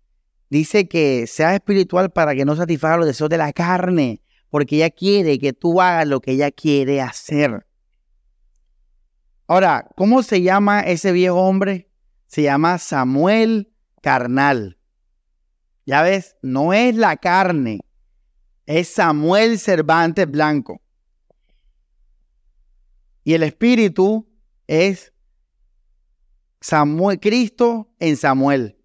[0.49, 4.91] dice que sea espiritual para que no satisfaga los deseos de la carne, porque ella
[4.91, 7.67] quiere que tú hagas lo que ella quiere hacer.
[9.49, 11.91] Ahora, ¿cómo se llama ese viejo hombre?
[12.29, 13.70] Se llama Samuel
[14.01, 14.79] carnal.
[15.87, 17.81] Ya ves, no es la carne,
[18.67, 20.81] es Samuel Cervantes Blanco.
[23.25, 24.29] Y el espíritu
[24.67, 25.13] es
[26.61, 28.79] Samuel, Cristo en Samuel.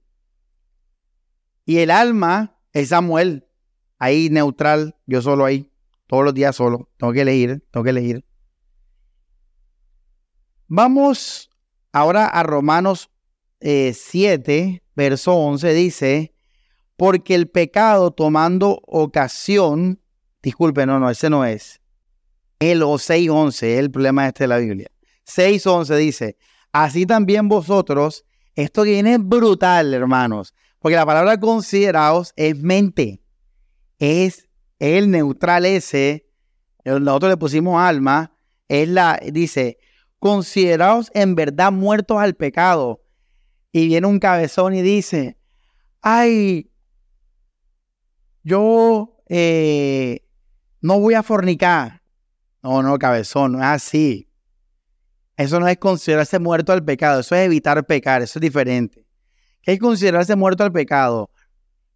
[1.66, 3.48] Y el alma es Samuel.
[3.98, 5.72] Ahí neutral, yo solo ahí,
[6.08, 6.90] todos los días solo.
[6.98, 8.26] Tengo que elegir, tengo que elegir.
[10.68, 11.50] Vamos
[11.92, 13.12] ahora a Romanos
[13.62, 16.36] 7, eh, verso 11, dice,
[16.98, 20.02] porque el pecado tomando ocasión,
[20.42, 21.82] disculpe, no, no, ese no es.
[22.60, 24.90] El o 6.11 es el problema este de la Biblia.
[25.26, 26.38] 6.11 dice,
[26.72, 33.22] así también vosotros, esto viene brutal, hermanos, porque la palabra considerados es mente,
[34.00, 34.48] es
[34.80, 36.28] el neutral ese,
[36.86, 38.32] nosotros le pusimos alma,
[38.68, 39.78] es la, dice,
[40.20, 43.02] considerados en verdad muertos al pecado.
[43.76, 45.38] Y viene un cabezón y dice,
[46.02, 46.72] ay,
[48.42, 50.22] yo eh,
[50.80, 52.02] no voy a fornicar.
[52.64, 54.30] No, no, cabezón, no así.
[55.36, 59.06] Eso no es considerarse muerto al pecado, eso es evitar pecar, eso es diferente.
[59.62, 61.30] ¿Qué es considerarse muerto al pecado?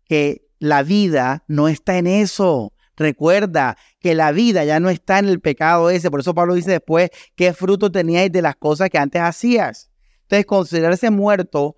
[0.04, 2.74] Que la vida no está en eso.
[2.98, 6.12] Recuerda que la vida ya no está en el pecado ese.
[6.12, 9.89] Por eso Pablo dice después, ¿qué fruto teníais de las cosas que antes hacías?
[10.30, 11.76] Entonces, considerarse muerto,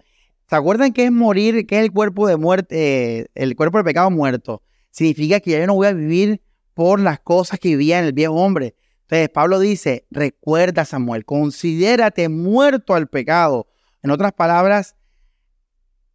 [0.50, 1.66] ¿se acuerdan qué es morir?
[1.66, 3.20] ¿Qué es el cuerpo de muerte?
[3.22, 4.62] Eh, el cuerpo del pecado muerto.
[4.90, 6.42] Significa que ya yo no voy a vivir
[6.74, 8.76] por las cosas que vivía en el viejo hombre.
[9.04, 13.68] Entonces, Pablo dice, recuerda Samuel, considérate muerto al pecado.
[14.04, 14.98] En otras palabras,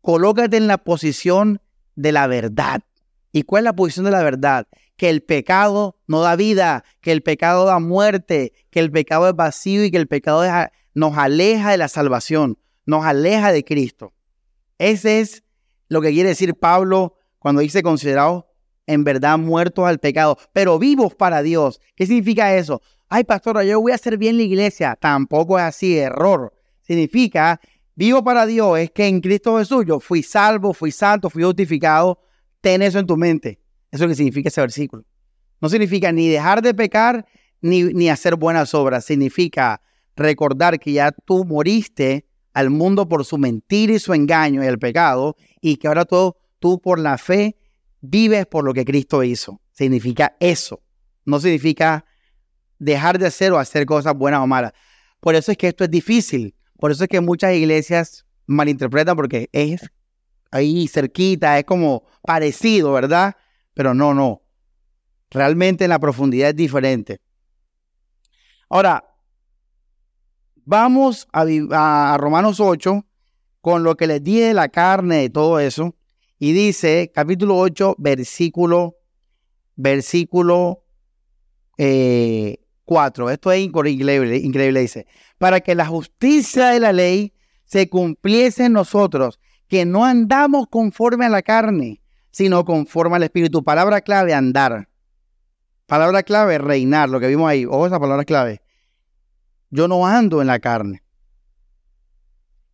[0.03, 1.63] colócate en la posición
[1.95, 2.83] de la verdad.
[3.33, 4.67] ¿Y cuál es la posición de la verdad?
[4.99, 9.35] Que el pecado no da vida, que el pecado da muerte, que el pecado es
[9.35, 10.45] vacío y que el pecado
[10.97, 14.13] nos aleja de la salvación, nos aleja de Cristo.
[14.79, 15.45] Ese es
[15.89, 18.47] lo que quiere decir Pablo cuando dice considerados
[18.89, 21.81] en verdad muertos al pecado, pero vivos para Dios.
[21.95, 22.83] ¿Qué significa eso?
[23.09, 24.97] Ay, pastora, yo voy a hacer bien la iglesia.
[25.01, 26.53] Tampoco es así, error.
[26.83, 27.61] Significa
[27.99, 32.21] Vivo para Dios es que en Cristo Jesús yo fui salvo, fui santo, fui justificado.
[32.61, 33.59] Ten eso en tu mente.
[33.91, 35.05] Eso es lo que significa ese versículo.
[35.63, 37.25] No significa ni dejar de pecar
[37.63, 39.07] ni, ni hacer buenas obras.
[39.07, 39.81] Significa
[40.17, 44.79] recordar que ya tú moriste al mundo por su mentira y su engaño y el
[44.79, 47.57] pecado y que ahora todo, tú por la fe
[48.01, 49.61] vives por lo que Cristo hizo.
[49.73, 50.83] Significa eso.
[51.25, 52.05] No significa
[52.79, 54.73] dejar de hacer o hacer cosas buenas o malas.
[55.21, 56.55] Por eso es que esto es difícil.
[56.79, 59.91] Por eso es que muchas iglesias malinterpretan porque es
[60.51, 63.37] ahí cerquita, es como parecido, ¿verdad?
[63.75, 64.43] Pero no, no.
[65.31, 67.21] Realmente en la profundidad es diferente.
[68.69, 69.05] Ahora,
[70.67, 73.07] vamos a, Romanos 8
[73.63, 75.95] con lo que les dije de la carne y todo eso.
[76.39, 78.97] Y dice, capítulo 8, versículo,
[79.75, 80.85] versículo
[81.79, 83.31] eh, 4.
[83.31, 85.07] Esto es increíble, increíble, dice.
[85.39, 87.33] Para que la justicia de la ley
[87.65, 93.65] se cumpliese en nosotros, que no andamos conforme a la carne, sino conforme al Espíritu.
[93.65, 94.89] Palabra clave, andar.
[95.87, 97.65] Palabra clave, reinar, lo que vimos ahí.
[97.65, 98.61] Ojo esa palabra clave.
[99.71, 101.03] Yo no ando en la carne.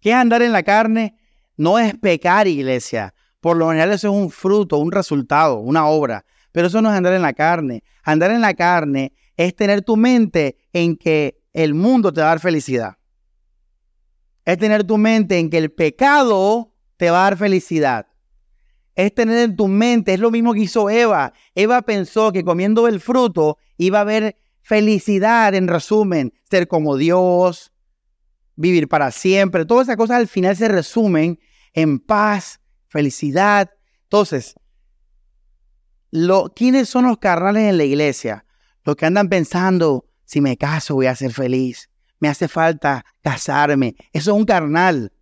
[0.00, 1.16] ¿Qué es andar en la carne?
[1.57, 3.14] No es pecar, iglesia.
[3.40, 6.24] Por lo general eso es un fruto, un resultado, una obra.
[6.52, 7.83] Pero eso no es andar en la carne.
[8.02, 12.31] Andar en la carne es tener tu mente en que el mundo te va a
[12.31, 12.98] dar felicidad.
[14.44, 18.07] Es tener tu mente en que el pecado te va a dar felicidad.
[18.94, 21.33] Es tener en tu mente, es lo mismo que hizo Eva.
[21.55, 27.72] Eva pensó que comiendo el fruto iba a haber felicidad, en resumen, ser como Dios,
[28.57, 29.64] vivir para siempre.
[29.64, 31.38] Todas esas cosas al final se resumen
[31.72, 33.70] en paz, felicidad.
[34.05, 34.55] Entonces,
[36.11, 38.44] lo, ¿quiénes son los carnales en la iglesia?
[38.85, 43.96] Los que andan pensando, si me caso voy a ser feliz, me hace falta casarme.
[44.12, 45.12] Eso es un carnal.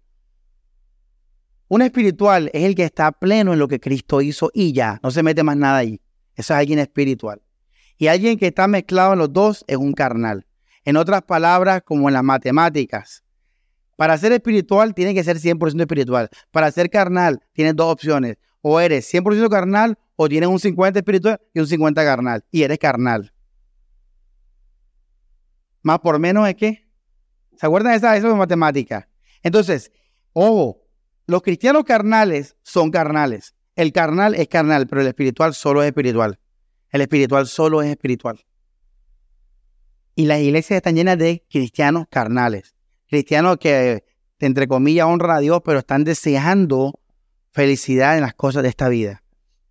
[1.68, 5.10] Un espiritual es el que está pleno en lo que Cristo hizo y ya, no
[5.12, 6.00] se mete más nada ahí.
[6.34, 7.40] Eso es alguien espiritual.
[8.00, 10.46] Y alguien que está mezclado en los dos es un carnal.
[10.86, 13.22] En otras palabras, como en las matemáticas.
[13.96, 16.30] Para ser espiritual tiene que ser 100% espiritual.
[16.50, 18.38] Para ser carnal tienes dos opciones.
[18.62, 22.42] O eres 100% carnal o tienes un 50 espiritual y un 50 carnal.
[22.50, 23.34] Y eres carnal.
[25.82, 26.88] Más por menos es que.
[27.58, 28.16] ¿Se acuerdan de esa?
[28.16, 29.10] Eso es matemática.
[29.42, 29.92] Entonces,
[30.32, 30.86] ojo,
[31.26, 33.54] los cristianos carnales son carnales.
[33.76, 36.38] El carnal es carnal, pero el espiritual solo es espiritual.
[36.90, 38.44] El espiritual solo es espiritual.
[40.14, 42.74] Y las iglesias están llenas de cristianos carnales.
[43.08, 44.04] Cristianos que,
[44.38, 47.00] entre comillas, honran a Dios, pero están deseando
[47.52, 49.22] felicidad en las cosas de esta vida.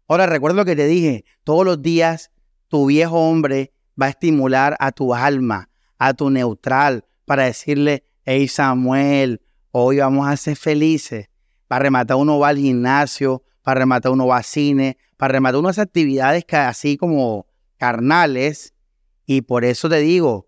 [0.08, 2.32] Ahora, recuerdo lo que te dije, todos los días
[2.68, 8.48] tu viejo hombre va a estimular a tu alma a tu neutral para decirle, hey
[8.48, 11.30] Samuel, hoy vamos a ser felices.
[11.68, 15.80] Para rematar uno va al gimnasio, para rematar uno va al cine, para rematar unas
[15.80, 17.46] actividades así como
[17.78, 18.74] carnales.
[19.26, 20.48] Y por eso te digo,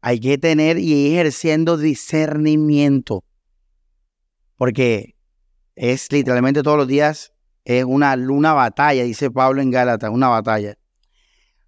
[0.00, 3.22] hay que tener y ejerciendo discernimiento.
[4.56, 5.14] Porque
[5.76, 7.32] es literalmente todos los días
[7.64, 10.76] Es una, una batalla, dice Pablo en Gálatas, una batalla.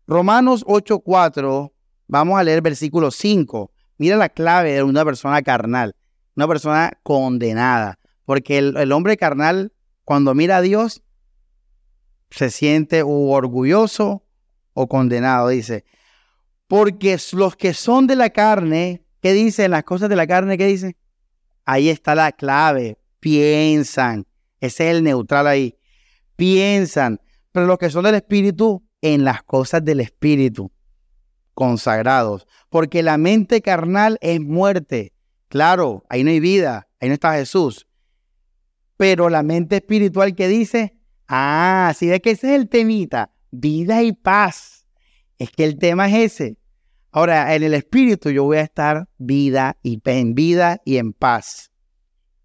[0.09, 1.73] Romanos 8:4,
[2.09, 3.71] vamos a leer versículo 5.
[3.99, 5.95] Mira la clave de una persona carnal,
[6.35, 8.01] una persona condenada.
[8.25, 11.05] Porque el, hombre carnal, cuando mira a Dios,
[12.31, 14.25] se siente orgulloso
[14.75, 15.49] o condenado.
[15.49, 15.85] Dice,
[16.69, 19.71] porque los que son de la carne, ¿qué dicen?
[19.71, 20.97] Las cosas de la carne, ¿qué dicen?
[21.65, 22.99] Ahí está la clave.
[23.21, 24.27] Piensan.
[24.61, 25.77] Ese es el neutral ahí.
[26.37, 27.21] Piensan.
[27.53, 30.71] Pero los que son del Espíritu, en las cosas del Espíritu.
[31.55, 32.47] Consagrados.
[32.69, 35.13] Porque la mente carnal es muerte.
[35.49, 36.89] Claro, ahí no hay vida.
[37.01, 37.87] Ahí no está Jesús.
[38.97, 40.96] Pero la mente espiritual que dice,
[41.29, 44.87] ah, si ve que ese es el temita, vida y paz.
[45.39, 46.59] Es que el tema es ese.
[47.11, 51.71] Ahora, en el espíritu yo voy a estar vida y en vida y en paz.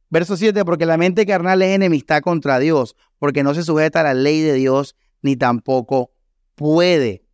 [0.10, 4.04] Verso 7, porque la mente carnal es enemistad contra Dios, porque no se sujeta a
[4.04, 6.12] la ley de Dios, ni tampoco
[6.56, 7.26] puede.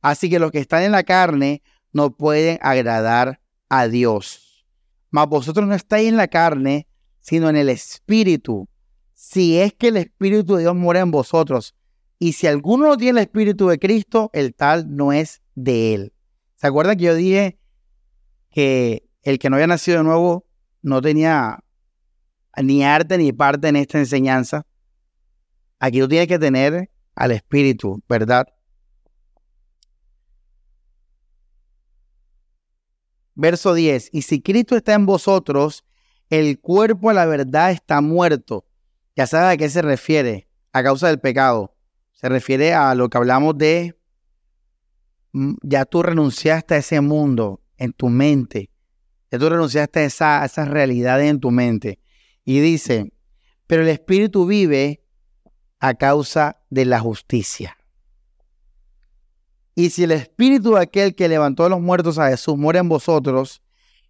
[0.00, 4.66] Así que los que están en la carne no pueden agradar a Dios.
[5.10, 6.86] Mas vosotros no estáis en la carne,
[7.20, 8.68] sino en el Espíritu.
[9.28, 11.74] Si es que el Espíritu de Dios mora en vosotros.
[12.16, 16.12] Y si alguno no tiene el Espíritu de Cristo, el tal no es de él.
[16.54, 17.58] ¿Se acuerdan que yo dije
[18.50, 20.46] que el que no había nacido de nuevo
[20.80, 21.58] no tenía
[22.62, 24.64] ni arte ni parte en esta enseñanza?
[25.80, 28.46] Aquí tú tienes que tener al Espíritu, ¿verdad?
[33.34, 34.10] Verso 10.
[34.12, 35.84] Y si Cristo está en vosotros,
[36.30, 38.64] el cuerpo a la verdad está muerto.
[39.16, 41.74] Ya sabes a qué se refiere, a causa del pecado.
[42.12, 43.96] Se refiere a lo que hablamos de,
[45.32, 48.70] mm, ya tú renunciaste a ese mundo en tu mente.
[49.30, 51.98] Ya tú renunciaste a, esa, a esas realidades en tu mente.
[52.44, 53.10] Y dice,
[53.66, 55.02] pero el Espíritu vive
[55.80, 57.76] a causa de la justicia.
[59.74, 62.88] Y si el Espíritu de aquel que levantó a los muertos a Jesús muere en
[62.88, 63.62] vosotros,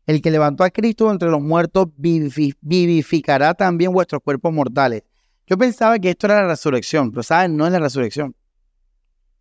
[0.07, 5.03] el que levantó a Cristo entre los muertos vivificará también vuestros cuerpos mortales.
[5.47, 7.57] Yo pensaba que esto era la resurrección, pero ¿saben?
[7.57, 8.35] No es la resurrección.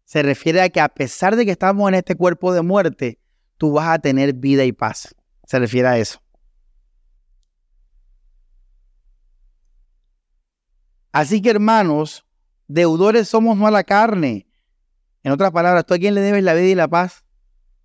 [0.05, 3.19] Se refiere a que a pesar de que estamos en este cuerpo de muerte,
[3.57, 5.15] tú vas a tener vida y paz.
[5.45, 6.19] Se refiere a eso.
[11.11, 12.25] Así que hermanos,
[12.67, 14.47] deudores somos no a la carne.
[15.23, 17.23] En otras palabras, ¿tú a quién le debes la vida y la paz?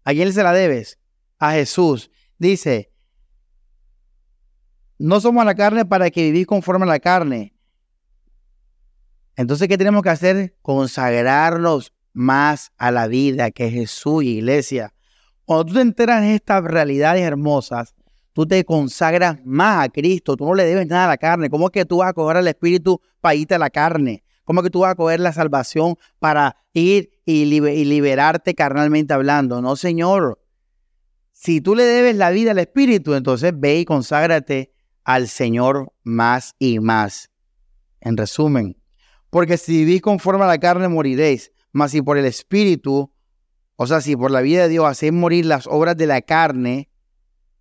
[0.05, 0.99] ¿A quién se la debes?
[1.39, 2.91] A Jesús dice,
[4.99, 7.55] no somos la carne para que vivís conforme a la carne.
[9.37, 10.57] Entonces, ¿qué tenemos que hacer?
[10.61, 14.93] Consagrarnos más a la vida que es Jesús, iglesia.
[15.45, 17.95] Cuando tú te enteras de estas realidades hermosas,
[18.33, 21.51] tú te consagras más a Cristo, tú no le debes nada a la carne.
[21.51, 24.25] ¿Cómo es que tú vas a coger al Espíritu para irte a la carne?
[24.45, 29.15] ¿Cómo es que tú vas a coger la salvación para ir y, y liberarte carnalmente
[29.15, 29.63] hablando?
[29.63, 30.40] No, Señor.
[31.43, 34.75] Si tú le debes la vida al Espíritu, entonces ve y conságrate
[35.05, 37.31] al Señor más y más.
[38.03, 38.77] En resumen,
[39.31, 43.11] porque si vivís conforme a la carne moriréis, mas si por el Espíritu,
[43.77, 46.91] o sea, si por la vida de Dios hacéis morir las obras de la carne,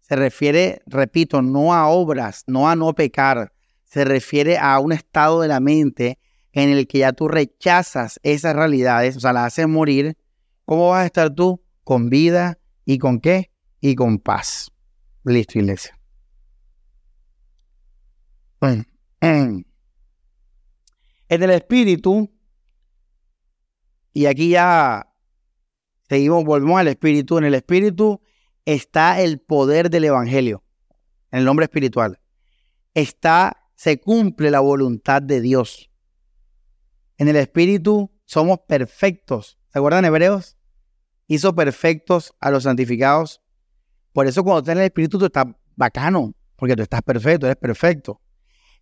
[0.02, 3.54] se refiere, repito, no a obras, no a no pecar,
[3.86, 6.20] se refiere a un estado de la mente
[6.52, 10.18] en el que ya tú rechazas esas realidades, o sea, las haces morir.
[10.66, 11.64] ¿Cómo vas a estar tú?
[11.86, 13.49] Con vida y con qué?
[13.82, 14.72] Y con paz.
[15.24, 16.00] Listo, iglesia.
[19.22, 19.66] En
[21.30, 22.32] el espíritu,
[24.14, 25.14] y aquí ya
[26.08, 27.38] seguimos, volvemos al espíritu.
[27.38, 28.22] En el espíritu
[28.66, 30.64] está el poder del evangelio,
[31.32, 32.20] en el nombre espiritual.
[32.94, 35.92] Está, se cumple la voluntad de Dios.
[37.18, 39.60] En el espíritu somos perfectos.
[39.72, 40.58] ¿Se acuerdan Hebreos?
[41.28, 43.42] Hizo perfectos a los santificados
[44.14, 45.46] por eso cuando estás en el Espíritu tú estás
[45.76, 48.22] bacano, porque tú estás perfecto, eres perfecto.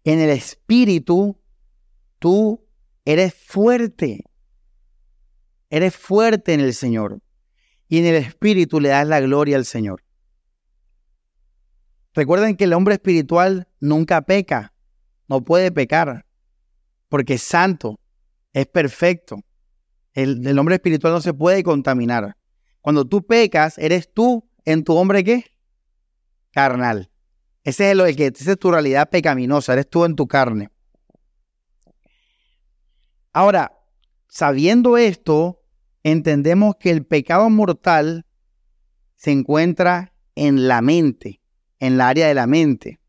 [0.04, 1.40] En el Espíritu
[2.20, 2.66] tú
[3.06, 4.24] eres fuerte.
[5.70, 7.22] Eres fuerte en el Señor.
[7.88, 10.04] Y en el Espíritu le das la gloria al Señor.
[12.14, 14.74] Recuerden que el hombre espiritual nunca peca,
[15.28, 16.26] no puede pecar,
[17.10, 18.00] porque es santo,
[18.54, 19.38] es perfecto.
[20.14, 22.36] El, el hombre espiritual no se puede contaminar.
[22.82, 25.46] Cuando tú pecas, eres tú en tu hombre qué?
[26.52, 27.10] Carnal.
[27.64, 30.70] Ese es, el, que, esa es tu realidad pecaminosa, eres tú en tu carne.
[33.32, 33.72] Ahora,
[34.28, 35.62] sabiendo esto,
[36.04, 38.26] entendemos que el pecado mortal
[39.16, 41.40] se encuentra en la mente,
[41.80, 43.00] en la área de la mente.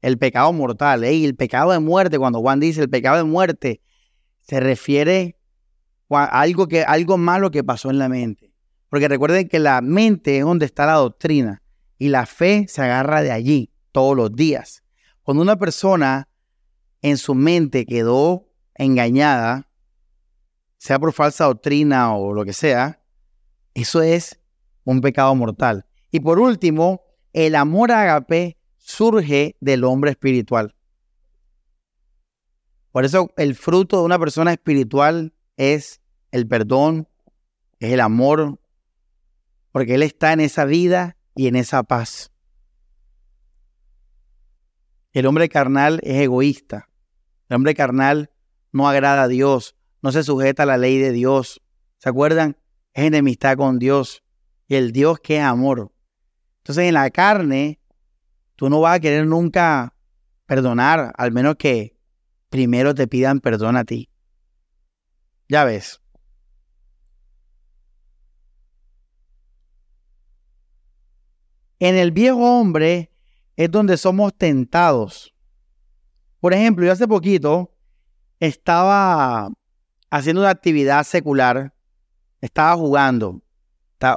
[0.00, 1.24] el pecado mortal, ¿eh?
[1.24, 3.82] el pecado de muerte, cuando Juan dice el pecado de muerte,
[4.40, 5.36] se refiere
[6.08, 8.51] a algo, que, algo malo que pasó en la mente.
[8.92, 11.62] Porque recuerden que la mente es donde está la doctrina
[11.96, 14.84] y la fe se agarra de allí todos los días.
[15.22, 16.28] Cuando una persona
[17.00, 19.70] en su mente quedó engañada,
[20.76, 23.02] sea por falsa doctrina o lo que sea,
[23.72, 24.38] eso es
[24.84, 25.86] un pecado mortal.
[26.10, 27.00] Y por último,
[27.32, 30.76] el amor agape surge del hombre espiritual.
[32.90, 37.08] Por eso el fruto de una persona espiritual es el perdón,
[37.80, 38.58] es el amor,
[39.72, 42.30] porque él está en esa vida y en esa paz.
[45.12, 46.88] El hombre carnal es egoísta.
[47.48, 48.30] El hombre carnal
[48.70, 51.60] no agrada a Dios, no se sujeta a la ley de Dios.
[51.98, 52.56] ¿Se acuerdan?
[52.94, 54.22] Es enemistad con Dios.
[54.68, 55.92] Y el Dios que es amor.
[56.58, 57.80] Entonces en la carne,
[58.56, 59.94] tú no vas a querer nunca
[60.46, 61.96] perdonar, al menos que
[62.48, 64.08] primero te pidan perdón a ti.
[65.48, 66.01] Ya ves.
[71.82, 73.10] En el viejo hombre
[73.56, 75.34] es donde somos tentados.
[76.38, 77.74] Por ejemplo, yo hace poquito
[78.38, 79.50] estaba
[80.08, 81.74] haciendo una actividad secular,
[82.40, 83.42] estaba jugando.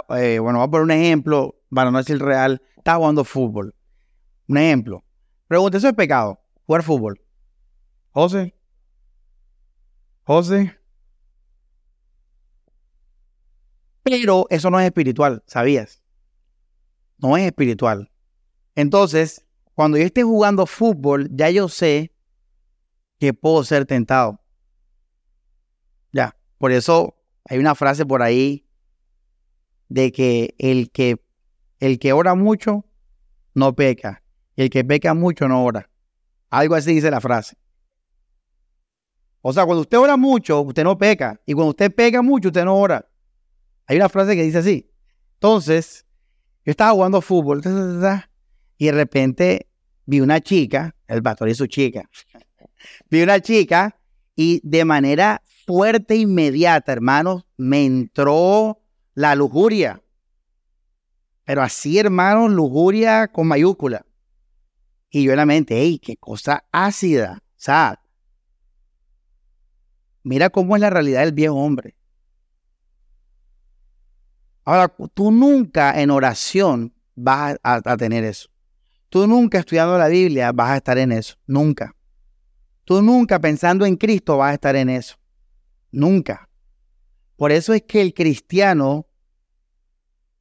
[0.10, 3.74] Eh, bueno, voy a poner un ejemplo, para no decir real, estaba jugando fútbol.
[4.48, 5.04] Un ejemplo.
[5.48, 6.40] Pregunta, ¿eso es pecado?
[6.68, 7.20] Jugar fútbol.
[8.12, 8.54] José.
[10.24, 10.78] José.
[14.04, 16.05] Pero eso no es espiritual, ¿sabías?
[17.18, 18.12] No es espiritual.
[18.76, 22.14] Entonces, cuando yo esté jugando fútbol, ya yo sé
[23.20, 24.42] que puedo ser tentado.
[26.12, 28.68] Ya, por eso hay una frase por ahí
[29.90, 31.22] de que el que
[31.80, 32.86] el que ora mucho
[33.54, 34.24] no peca,
[34.56, 35.90] y el que peca mucho no ora.
[36.50, 37.58] Algo así dice la frase.
[39.42, 42.66] O sea, cuando usted ora mucho, usted no peca, y cuando usted peca mucho, usted
[42.66, 43.08] no ora.
[43.88, 44.92] Hay una frase que dice así.
[45.34, 46.06] Entonces,
[46.66, 47.62] yo estaba jugando fútbol
[48.78, 49.70] y de repente
[50.06, 52.10] vi una chica, el pastor y su chica,
[53.10, 54.00] vi una chica
[54.36, 58.82] y de manera fuerte, e inmediata, hermanos, me entró
[59.14, 60.02] la lujuria.
[61.44, 64.06] Pero así, hermanos, lujuria con mayúscula.
[65.10, 67.42] Y yo en la mente, ¡ey, qué cosa ácida!
[67.56, 68.02] Sea,
[70.24, 71.96] mira cómo es la realidad del viejo hombre.
[74.66, 78.50] Ahora, tú nunca en oración vas a, tener eso.
[79.10, 81.36] Tú nunca estudiando la Biblia vas a estar en eso.
[81.46, 81.96] Nunca.
[82.84, 85.18] Tú nunca pensando en Cristo vas a estar en eso.
[85.92, 86.50] Nunca.
[87.36, 89.08] Por eso es que el cristiano,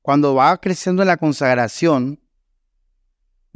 [0.01, 2.21] cuando va creciendo en la consagración,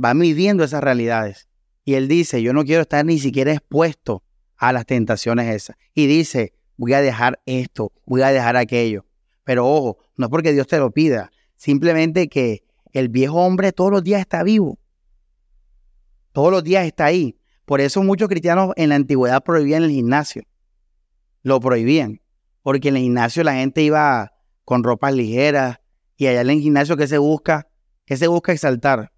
[0.02, 1.48] va midiendo esas realidades.
[1.84, 4.22] Y él dice, yo no quiero estar ni siquiera expuesto
[4.58, 5.76] a las tentaciones esas.
[5.94, 9.07] Y dice, voy a dejar esto, voy a dejar aquello.
[9.48, 13.90] Pero ojo, no es porque Dios te lo pida, simplemente que el viejo hombre todos
[13.90, 14.78] los días está vivo.
[16.32, 17.40] Todos los días está ahí.
[17.64, 20.42] Por eso muchos cristianos en la antigüedad prohibían el gimnasio.
[21.40, 22.20] Lo prohibían.
[22.60, 24.34] Porque en el gimnasio la gente iba
[24.66, 25.78] con ropas ligeras.
[26.18, 27.70] Y allá en el gimnasio, ¿qué se busca?
[28.04, 29.12] ¿Qué se busca exaltar?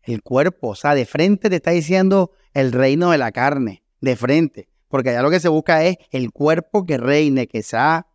[0.00, 0.68] El cuerpo.
[0.68, 3.84] O sea, de frente te está diciendo el reino de la carne.
[4.00, 4.70] De frente.
[4.88, 8.06] Porque allá lo que se busca es el cuerpo que reine, que sea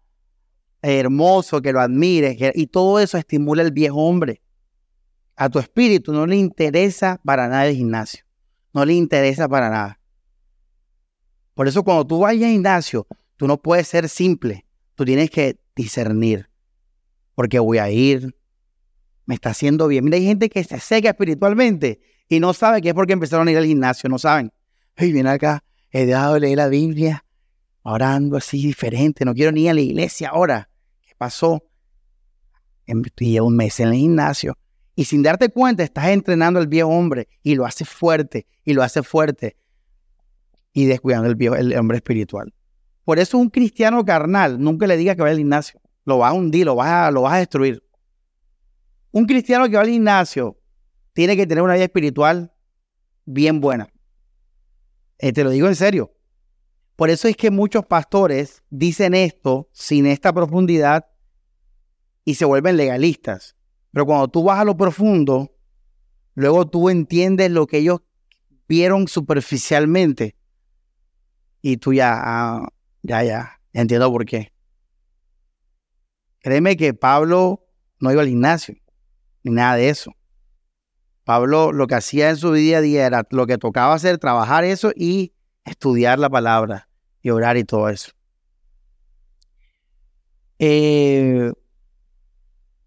[0.81, 4.41] hermoso, que lo admires, y todo eso estimula el viejo hombre.
[5.35, 8.23] A tu espíritu no le interesa para nada el gimnasio,
[8.73, 9.99] no le interesa para nada.
[11.53, 14.65] Por eso cuando tú vayas al gimnasio, tú no puedes ser simple,
[14.95, 16.49] tú tienes que discernir,
[17.35, 18.35] porque voy a ir,
[19.25, 20.03] me está haciendo bien.
[20.05, 23.51] Mira, hay gente que se seca espiritualmente y no sabe que es porque empezaron a
[23.51, 24.51] ir al gimnasio, no saben.
[24.95, 27.25] Hey, viene acá, he dejado de leer la Biblia,
[27.83, 30.68] orando así diferente, no quiero ni ir a la iglesia ahora
[31.19, 31.63] pasó,
[33.17, 34.57] llevo un mes en el gimnasio
[34.95, 38.81] y sin darte cuenta estás entrenando al viejo hombre y lo hace fuerte y lo
[38.81, 39.57] hace fuerte
[40.73, 42.53] y descuidando el, viejo, el hombre espiritual.
[43.03, 45.81] Por eso un cristiano carnal nunca le diga que vaya al gimnasio.
[46.05, 47.83] Lo vas a hundir, lo vas a, lo vas a destruir.
[49.11, 50.57] Un cristiano que va al gimnasio
[51.13, 52.53] tiene que tener una vida espiritual
[53.25, 53.89] bien buena.
[55.17, 56.13] Eh, te lo digo en serio.
[56.99, 61.05] Por eso es que muchos pastores dicen esto sin esta profundidad
[62.25, 63.55] y se vuelven legalistas.
[63.93, 65.55] Pero cuando tú vas a lo profundo,
[66.33, 68.01] luego tú entiendes lo que ellos
[68.67, 70.35] vieron superficialmente
[71.61, 72.67] y tú ya, ah,
[73.01, 74.51] ya, ya, entiendo por qué.
[76.41, 77.65] Créeme que Pablo
[78.01, 78.75] no iba al gimnasio,
[79.43, 80.11] ni nada de eso.
[81.23, 84.65] Pablo lo que hacía en su día a día era lo que tocaba hacer, trabajar
[84.65, 85.31] eso y
[85.63, 86.88] estudiar la palabra
[87.21, 88.11] y orar y todo eso.
[90.59, 91.51] Eh,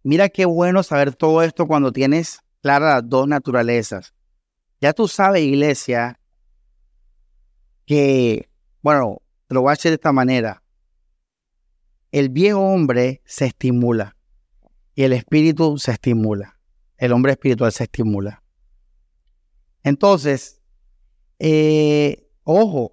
[0.03, 4.15] mira qué bueno saber todo esto cuando tienes claras las dos naturalezas.
[4.81, 6.19] Ya tú sabes, iglesia,
[7.87, 8.49] que,
[8.83, 10.63] bueno, te lo voy a decir de esta manera.
[12.11, 14.17] El viejo hombre se estimula
[14.95, 16.59] y el espíritu se estimula
[17.03, 18.45] el hombre espiritual se estimula.
[19.83, 20.63] Entonces,
[21.41, 22.93] eh, ojo,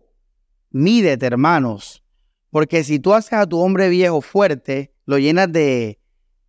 [0.71, 2.03] mídete, hermanos,
[2.49, 5.99] porque si tú haces a tu hombre viejo fuerte, lo llenas de,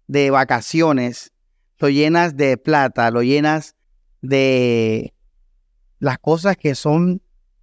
[0.06, 1.32] de vacaciones,
[1.78, 3.76] lo llenas de plata, lo llenas
[4.20, 5.14] de
[5.98, 7.22] las cosas que son,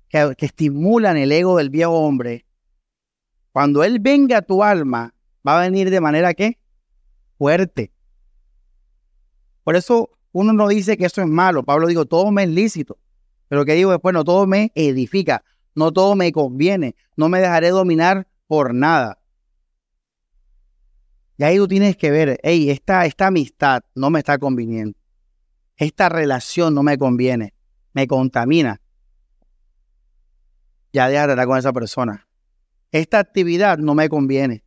[0.10, 2.46] que, estimulan el ego del viejo hombre,
[3.52, 5.14] cuando él venga a tu alma,
[5.48, 6.60] va a venir de manera que
[7.38, 7.92] fuerte.
[9.64, 11.64] Por eso uno no dice que eso es malo.
[11.64, 12.98] Pablo dijo, todo me es lícito.
[13.48, 15.44] Pero que digo después, no todo me edifica,
[15.78, 19.20] no todo me conviene, no me dejaré dominar por nada.
[21.38, 24.98] Y ahí tú tienes que ver, hey, esta, esta amistad no me está conviniendo.
[25.76, 27.54] Esta relación no me conviene,
[27.94, 28.82] me contamina.
[30.92, 32.28] Ya estar con esa persona.
[32.92, 34.64] Esta actividad no me conviene.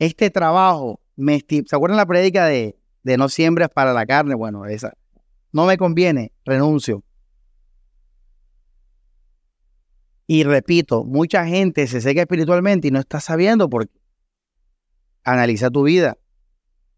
[0.00, 4.66] Este trabajo, me ¿se acuerdan la prédica de, de no siembres para la carne, bueno,
[4.66, 4.94] esa
[5.52, 7.04] no me conviene, renuncio.
[10.32, 14.00] Y repito, mucha gente se seca espiritualmente y no está sabiendo por qué.
[15.24, 16.18] Analiza tu vida.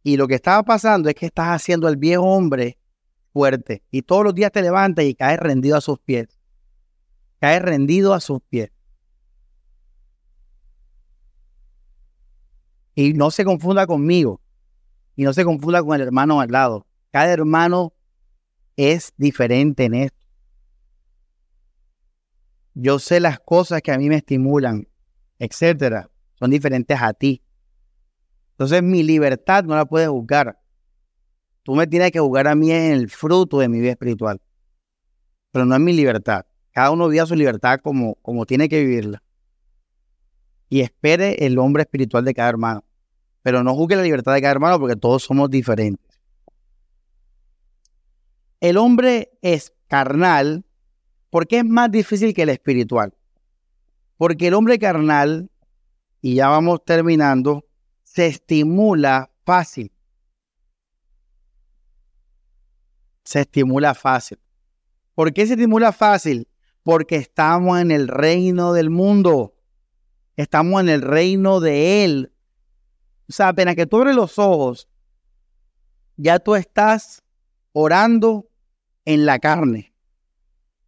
[0.02, 2.76] Y lo que estaba pasando es que estás haciendo al viejo hombre
[3.32, 3.84] fuerte.
[3.90, 6.38] Y todos los días te levantas y caes rendido a sus pies.
[7.40, 8.70] Caes rendido a sus pies.
[12.94, 14.42] Y no se confunda conmigo.
[15.16, 16.86] Y no se confunda con el hermano al lado.
[17.10, 17.94] Cada hermano
[18.76, 20.21] es diferente en esto.
[22.74, 24.88] Yo sé las cosas que a mí me estimulan,
[25.38, 26.10] etcétera.
[26.34, 27.42] Son diferentes a ti.
[28.52, 30.58] Entonces mi libertad no la puedes juzgar.
[31.62, 34.40] Tú me tienes que juzgar a mí en el fruto de mi vida espiritual.
[35.52, 36.46] Pero no es mi libertad.
[36.72, 39.22] Cada uno vive su libertad como, como tiene que vivirla.
[40.68, 42.84] Y espere el hombre espiritual de cada hermano.
[43.42, 46.18] Pero no juzgue la libertad de cada hermano porque todos somos diferentes.
[48.60, 50.64] El hombre es carnal
[51.32, 53.14] porque es más difícil que el espiritual.
[54.18, 55.50] Porque el hombre carnal,
[56.20, 57.64] y ya vamos terminando,
[58.02, 59.90] se estimula fácil.
[63.24, 64.38] Se estimula fácil.
[65.14, 66.48] ¿Por qué se estimula fácil?
[66.82, 69.54] Porque estamos en el reino del mundo.
[70.36, 72.34] Estamos en el reino de Él.
[73.26, 74.86] O sea, apenas que tú abres los ojos,
[76.18, 77.22] ya tú estás
[77.72, 78.50] orando
[79.06, 79.91] en la carne,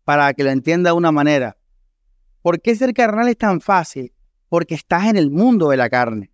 [0.05, 1.57] para que lo entienda de una manera.
[2.42, 4.12] ¿Por qué ser carnal es tan fácil?
[4.48, 6.30] Porque estás en el mundo de la carne.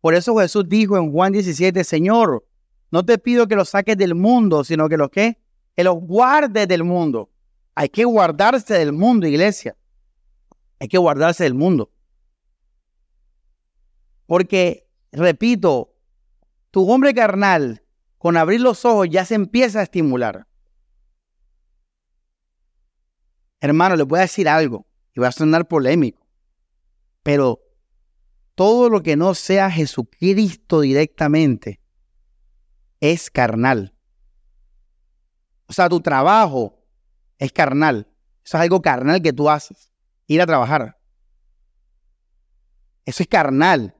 [0.00, 2.46] Por eso Jesús dijo en Juan 17, Señor,
[2.90, 5.38] no te pido que los saques del mundo, sino que los que,
[5.74, 7.30] que los guardes del mundo.
[7.74, 9.76] Hay que guardarse del mundo, iglesia.
[10.80, 11.90] Hay que guardarse del mundo.
[14.26, 15.94] Porque repito,
[16.70, 17.82] tu hombre carnal,
[18.18, 20.46] con abrir los ojos ya se empieza a estimular.
[23.66, 26.24] Hermano, le voy a decir algo y va a sonar polémico,
[27.24, 27.60] pero
[28.54, 31.80] todo lo que no sea Jesucristo directamente
[33.00, 33.92] es carnal.
[35.66, 36.80] O sea, tu trabajo
[37.38, 38.08] es carnal.
[38.44, 39.90] Eso es algo carnal que tú haces.
[40.28, 40.96] Ir a trabajar.
[43.04, 43.96] Eso es carnal.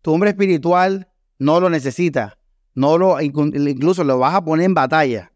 [0.00, 2.38] Tu hombre espiritual no lo necesita.
[2.74, 5.32] No lo, incluso lo vas a poner en batalla.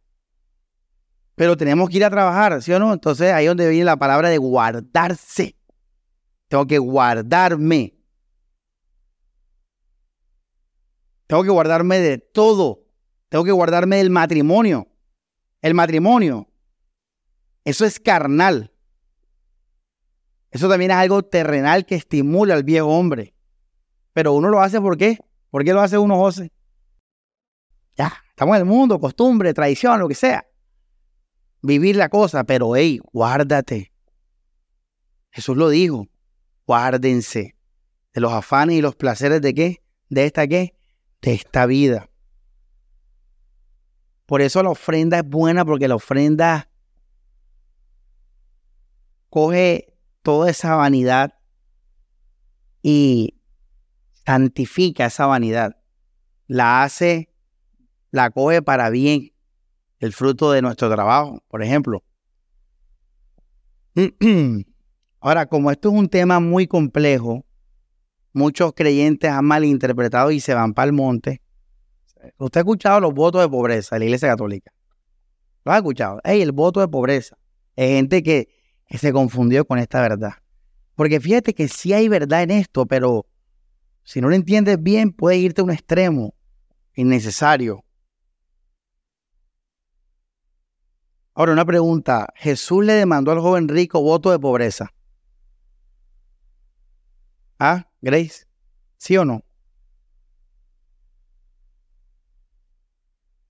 [1.41, 2.93] Pero tenemos que ir a trabajar, ¿sí o no?
[2.93, 5.57] Entonces ahí es donde viene la palabra de guardarse.
[6.49, 7.99] Tengo que guardarme.
[11.27, 12.85] Tengo que guardarme de todo.
[13.31, 14.89] Tengo que guardarme del matrimonio.
[15.63, 16.47] El matrimonio.
[17.65, 18.71] Eso es carnal.
[20.51, 23.35] Eso también es algo terrenal que estimula al viejo hombre.
[24.13, 25.17] Pero uno lo hace ¿por qué?
[25.49, 26.53] ¿Por qué lo hace uno, José?
[27.97, 30.45] Ya, estamos en el mundo, costumbre, tradición, lo que sea.
[31.63, 33.93] Vivir la cosa, pero hey, guárdate.
[35.31, 36.09] Jesús lo dijo,
[36.67, 37.57] guárdense
[38.13, 39.83] de los afanes y los placeres de qué?
[40.09, 40.75] De esta qué?
[41.21, 42.11] De esta vida.
[44.27, 46.71] Por eso la ofrenda es buena porque la ofrenda
[49.29, 49.93] coge
[50.23, 51.35] toda esa vanidad
[52.83, 53.41] y
[54.25, 55.77] santifica esa vanidad,
[56.47, 57.33] la hace,
[58.11, 59.30] la coge para bien,
[60.01, 62.03] el fruto de nuestro trabajo, por ejemplo.
[65.21, 67.45] Ahora, como esto es un tema muy complejo,
[68.33, 71.43] muchos creyentes han malinterpretado y se van para el monte.
[72.39, 74.73] Usted ha escuchado los votos de pobreza de la Iglesia Católica.
[75.65, 76.21] ¿Lo ha escuchado?
[76.25, 77.37] Hey, el voto de pobreza.
[77.77, 78.49] Es gente que,
[78.87, 80.33] que se confundió con esta verdad.
[80.95, 83.27] Porque fíjate que sí hay verdad en esto, pero
[84.03, 86.35] si no lo entiendes bien, puede irte a un extremo
[86.95, 87.85] innecesario.
[91.35, 92.33] Ahora, una pregunta.
[92.37, 94.93] Jesús le demandó al joven rico voto de pobreza.
[97.59, 98.47] ¿Ah, Grace?
[98.97, 99.43] ¿Sí o no?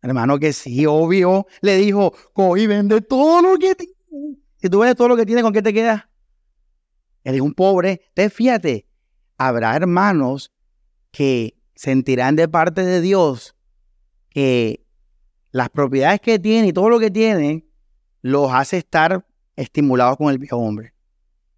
[0.03, 1.47] Hermano, que sí, obvio.
[1.61, 2.13] Le dijo,
[2.57, 3.95] y vende todo lo que tiene.
[4.57, 6.05] Si tú vendes todo lo que tiene, ¿con qué te quedas?
[7.25, 8.03] Eres un pobre.
[8.09, 8.87] Entonces, fíjate,
[9.37, 10.53] habrá hermanos
[11.11, 13.57] que sentirán de parte de Dios
[14.29, 14.85] que
[15.51, 17.70] las propiedades que tienen y todo lo que tienen
[18.23, 20.95] los hace estar estimulados con el viejo hombre.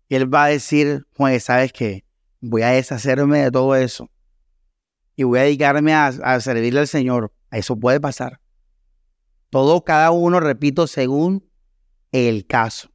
[0.09, 2.05] Y él va a decir, pues, ¿sabes qué?
[2.41, 4.11] Voy a deshacerme de todo eso.
[5.17, 7.33] Y voy a dedicarme a, a servirle al Señor.
[7.51, 8.41] Eso puede pasar.
[9.51, 11.49] Todo, cada uno, repito, según
[12.11, 12.91] el caso.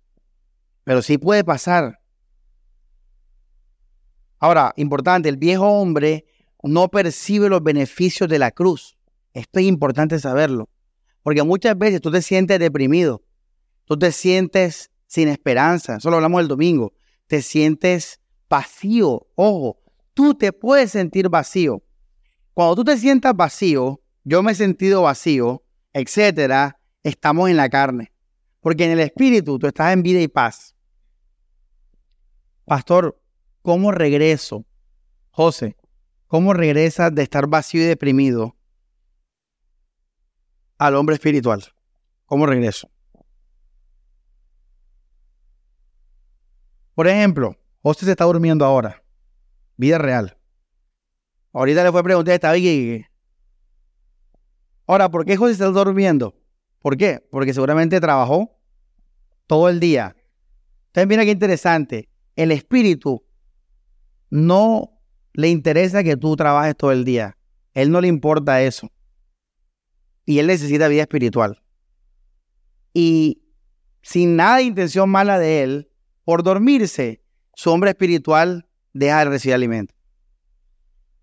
[0.83, 1.99] Pero sí puede pasar.
[4.39, 6.25] Ahora, importante, el viejo hombre
[6.63, 8.97] no percibe los beneficios de la cruz.
[9.33, 10.69] Esto es importante saberlo.
[11.23, 13.21] Porque muchas veces tú te sientes deprimido,
[13.87, 16.93] tú te sientes sin esperanza, eso lo hablamos el domingo,
[17.25, 18.19] te sientes
[18.49, 19.27] vacío.
[19.35, 19.79] Ojo,
[20.13, 21.81] tú te puedes sentir vacío.
[22.53, 25.63] Cuando tú te sientas vacío, yo me he sentido vacío,
[25.93, 28.11] etcétera, estamos en la carne.
[28.59, 30.75] Porque en el espíritu tú estás en vida y paz.
[32.65, 33.21] Pastor,
[33.61, 34.65] ¿cómo regreso?
[35.29, 35.77] José,
[36.27, 38.57] ¿cómo regresas de estar vacío y deprimido
[40.77, 41.63] al hombre espiritual?
[42.25, 42.89] ¿Cómo regreso?
[46.97, 49.03] Por ejemplo, José se está durmiendo ahora.
[49.75, 50.35] Vida real.
[51.53, 52.51] Ahorita le fue a preguntar esta
[54.87, 56.33] Ahora, ¿por qué José está durmiendo?
[56.79, 57.23] ¿Por qué?
[57.29, 58.59] Porque seguramente trabajó
[59.45, 60.15] todo el día.
[60.87, 62.09] Entonces, mira qué interesante.
[62.35, 63.23] El espíritu
[64.31, 64.99] no
[65.33, 67.37] le interesa que tú trabajes todo el día.
[67.75, 68.91] Él no le importa eso.
[70.25, 71.61] Y él necesita vida espiritual.
[72.91, 73.43] Y
[74.01, 75.91] sin nada de intención mala de él,
[76.27, 77.23] por dormirse,
[77.53, 79.95] su hombre espiritual deja de recibir alimento.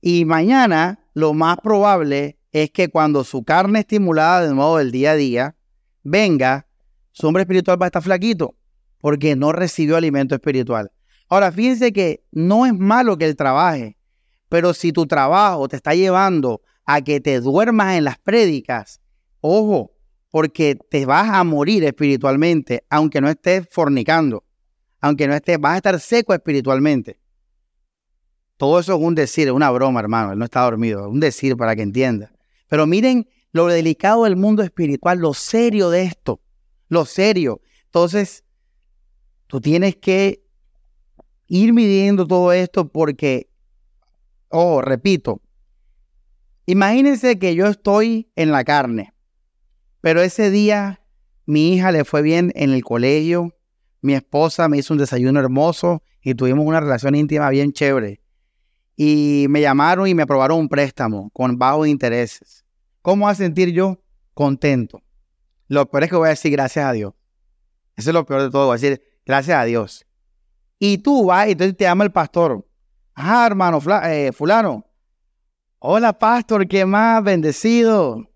[0.01, 5.11] Y mañana lo más probable es que cuando su carne estimulada de nuevo del día
[5.11, 5.57] a día
[6.05, 6.69] venga,
[7.13, 8.57] su hombre espiritual va a estar flaquito
[8.99, 10.91] porque no recibió alimento espiritual.
[11.29, 13.99] Ahora, fíjense que no es malo que él trabaje,
[14.49, 19.03] pero si tu trabajo te está llevando a que te duermas en las prédicas,
[19.43, 19.93] ojo,
[20.31, 24.45] porque te vas a morir espiritualmente, aunque no estés fornicando,
[25.05, 27.19] aunque no estés, vas a estar seco espiritualmente.
[28.57, 30.33] Todo eso es un decir, es una broma, hermano.
[30.33, 32.33] Él no está dormido, es un decir para que entienda.
[32.69, 36.41] Pero miren lo delicado del mundo espiritual, lo serio de esto,
[36.89, 37.61] lo serio.
[37.85, 38.45] Entonces,
[39.47, 40.43] tú tienes que
[41.49, 43.51] ir midiendo todo esto porque,
[44.49, 45.43] oh, repito,
[46.65, 49.13] imagínense que yo estoy en la carne,
[50.01, 51.03] pero ese día
[51.45, 53.54] mi hija le fue bien en el colegio,
[54.05, 58.21] mi esposa me hizo un desayuno hermoso y tuvimos una relación íntima bien chévere.
[58.97, 62.67] Y me llamaron y me aprobaron un préstamo con bajos intereses.
[63.01, 63.99] ¿Cómo voy a sentir yo?
[64.35, 65.03] Contento.
[65.69, 67.15] Lo peor es que voy a decir gracias a Dios.
[67.97, 70.07] Eso es lo peor de todo, voy a decir gracias a Dios.
[70.79, 72.69] Y tú vas y entonces te llama el pastor.
[73.15, 74.85] Ah, hermano eh, fulano.
[75.79, 77.25] Hola, pastor, ¿qué más?
[77.25, 78.31] Bendecido.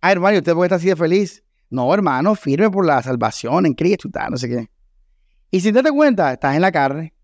[0.00, 1.41] Ah, hermano, ¿y usted puede estar así de feliz?
[1.72, 4.70] No, hermano, firme por la salvación en Cristo, no sé qué.
[5.50, 7.14] Y si te das cuenta, estás en la carne.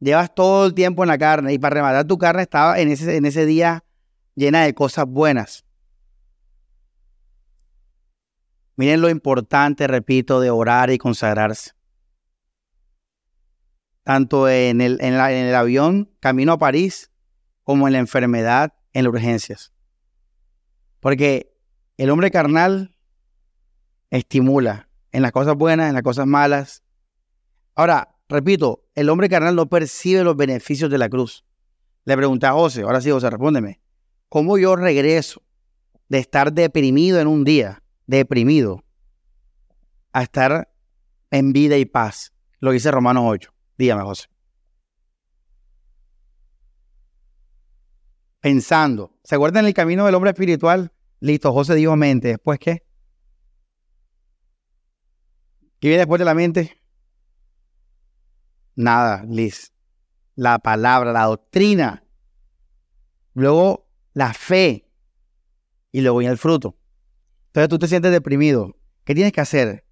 [0.00, 1.52] Llevas todo el tiempo en la carne.
[1.52, 3.84] Y para rematar tu carne estaba en ese, en ese día
[4.34, 5.64] llena de cosas buenas.
[8.76, 11.78] Miren lo importante, repito, de orar y consagrarse
[14.08, 17.10] tanto en el, en, el avión camino a París
[17.62, 19.74] como en la enfermedad, en las urgencias.
[20.98, 21.54] Porque
[21.98, 22.96] el hombre carnal
[24.10, 26.82] estimula en las cosas buenas, en las cosas malas.
[27.74, 31.44] Ahora, repito, el hombre carnal no percibe los beneficios de la cruz.
[32.04, 33.80] Le pregunté a José, ahora sí, José, respóndeme.
[34.28, 35.42] ¿Cómo yo regreso
[36.08, 38.84] de estar deprimido en un día, deprimido,
[40.12, 40.70] a estar
[41.30, 42.32] en vida y paz?
[42.60, 43.52] Lo dice Romanos 8.
[43.76, 44.28] Dígame, José.
[48.40, 49.12] Pensando.
[49.24, 50.92] ¿Se acuerdan el camino del hombre espiritual?
[51.20, 52.28] Listo, José dijo mente.
[52.28, 52.87] ¿Después qué?
[55.80, 56.80] ¿Qué viene después de la mente?
[58.74, 59.72] Nada, Liz.
[60.34, 62.04] La palabra, la doctrina.
[63.34, 64.90] Luego la fe.
[65.92, 66.76] Y luego viene el fruto.
[67.46, 68.76] Entonces tú te sientes deprimido.
[69.04, 69.84] ¿Qué tienes que hacer?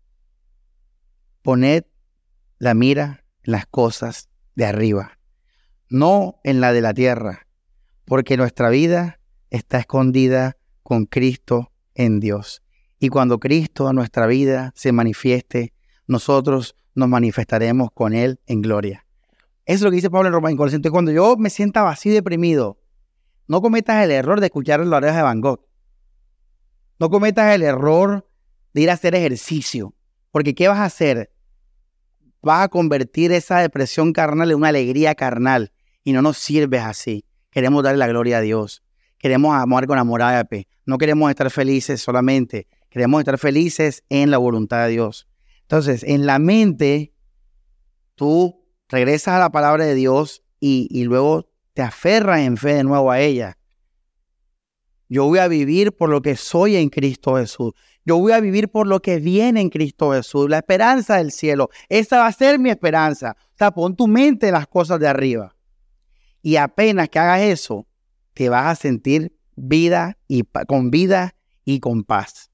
[1.43, 1.89] Poner
[2.59, 5.18] la mira en las cosas de arriba,
[5.89, 7.47] no en la de la tierra,
[8.05, 9.20] porque nuestra vida
[9.51, 12.62] está escondida con Cristo en Dios.
[12.99, 15.72] Y cuando Cristo a nuestra vida se manifieste,
[16.07, 19.07] nosotros nos manifestaremos con Él en gloria.
[19.64, 20.72] Eso es lo que dice Pablo en Romanos.
[20.72, 22.78] Entonces, cuando yo me sienta vacío y deprimido,
[23.48, 25.66] no cometas el error de escuchar las orejas de Van Gogh.
[26.98, 28.28] No cometas el error
[28.72, 29.94] de ir a hacer ejercicio.
[30.30, 31.30] Porque ¿qué vas a hacer?
[32.42, 35.72] Vas a convertir esa depresión carnal en una alegría carnal.
[36.04, 37.24] Y no nos sirves así.
[37.50, 38.82] Queremos darle la gloria a Dios.
[39.18, 40.68] Queremos amar con amor ágape.
[40.84, 42.68] No queremos estar felices solamente.
[42.90, 45.26] Queremos estar felices en la voluntad de Dios.
[45.66, 47.12] Entonces, en la mente,
[48.14, 53.10] tú regresas a la palabra de Dios y, luego te aferras en fe de nuevo
[53.10, 53.58] a ella.
[55.08, 57.72] Yo voy a vivir por lo que soy en Cristo Jesús.
[58.04, 61.70] Yo voy a vivir por lo que viene en Cristo Jesús, la esperanza del cielo.
[61.88, 63.36] Esa va a ser mi esperanza.
[63.54, 65.56] O sea, pon tu mente en las cosas de arriba.
[66.42, 67.88] Y apenas que hagas eso,
[68.34, 72.52] te vas a sentir vida y con vida y con paz.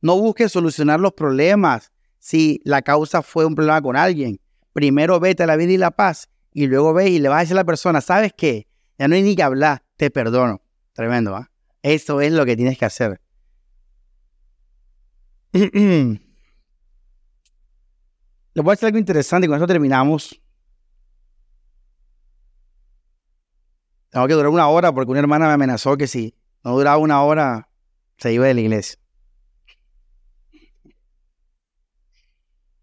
[0.00, 1.92] No busques solucionar los problemas
[2.26, 4.40] si la causa fue un problema con alguien.
[4.72, 7.40] Primero vete a la vida y la paz y luego ve y le vas a
[7.42, 8.66] decir a la persona, ¿sabes qué?
[8.98, 10.60] Ya no hay ni que hablar, te perdono.
[10.92, 11.52] Tremendo, ¿ah?
[11.82, 13.20] Eso es lo que tienes que hacer.
[15.52, 15.70] Les
[18.56, 20.42] voy a decir algo interesante y con eso terminamos.
[24.10, 27.22] Tengo que durar una hora porque una hermana me amenazó que si no duraba una
[27.22, 27.68] hora
[28.18, 28.98] se iba de la iglesia.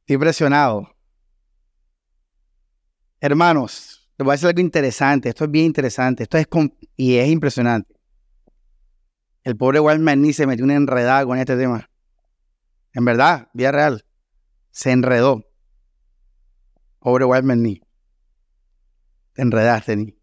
[0.03, 0.93] Estoy impresionado.
[3.21, 5.29] Hermanos, les voy a decir algo interesante.
[5.29, 6.23] Esto es bien interesante.
[6.23, 6.47] Esto es
[6.97, 7.95] y es impresionante.
[9.45, 11.89] El pobre Waltman ni se metió una enredada con este tema.
[12.91, 14.05] En verdad, vía real.
[14.71, 15.45] Se enredó.
[16.99, 17.81] Pobre Waltman ni.
[19.31, 20.17] Te enredaste ni.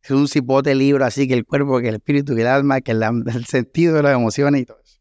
[0.00, 2.92] Es un cipote libro así que el cuerpo, que el espíritu, que el alma, que
[2.92, 5.00] el, sentido de las emociones y todo eso.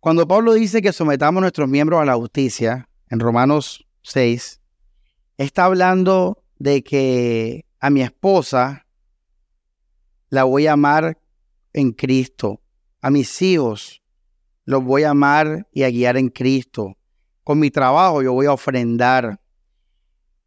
[0.00, 4.58] Cuando Pablo dice que sometamos nuestros miembros a la justicia, en Romanos 6,
[5.36, 8.86] está hablando de que a mi esposa
[10.30, 11.18] la voy a amar
[11.74, 12.62] en Cristo.
[13.02, 14.02] A mis hijos
[14.64, 16.96] los voy a amar y a guiar en Cristo.
[17.44, 19.38] Con mi trabajo yo voy a ofrendar.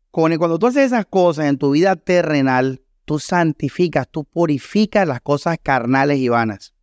[0.09, 5.57] cuando tú haces esas cosas en tu vida terrenal, tú santificas, tú purificas las cosas
[5.61, 6.73] carnales y vanas.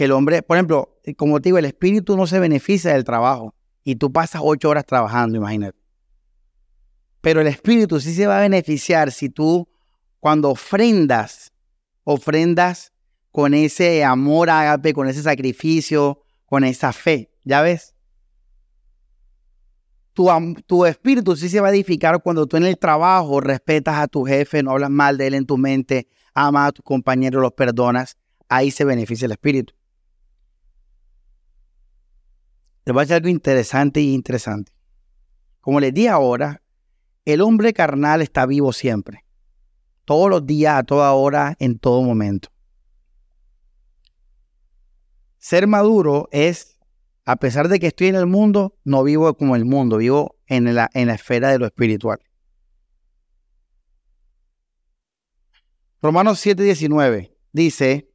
[0.00, 3.54] Que el hombre, por ejemplo, como te digo, el espíritu no se beneficia del trabajo
[3.84, 5.78] y tú pasas ocho horas trabajando, imagínate.
[7.20, 9.68] Pero el Espíritu sí se va a beneficiar si tú,
[10.18, 11.52] cuando ofrendas,
[12.02, 12.94] ofrendas
[13.30, 17.30] con ese amor ágape, con ese sacrificio, con esa fe.
[17.44, 17.94] ¿Ya ves?
[20.14, 20.30] Tu,
[20.66, 24.24] tu, espíritu sí se va a edificar cuando tú en el trabajo respetas a tu
[24.24, 28.16] jefe, no hablas mal de él en tu mente, amas a tus compañeros, los perdonas.
[28.48, 29.74] Ahí se beneficia el espíritu.
[32.84, 34.72] Te voy a decir algo interesante y interesante.
[35.60, 36.62] Como les di ahora,
[37.24, 39.24] el hombre carnal está vivo siempre,
[40.04, 42.50] todos los días, a toda hora, en todo momento.
[45.38, 46.78] Ser maduro es,
[47.24, 50.74] a pesar de que estoy en el mundo, no vivo como el mundo, vivo en
[50.74, 52.20] la, en la esfera de lo espiritual.
[56.02, 58.10] Romanos 7:19 dice,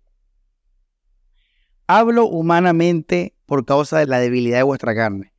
[1.86, 5.36] hablo humanamente por causa de la debilidad de vuestra carne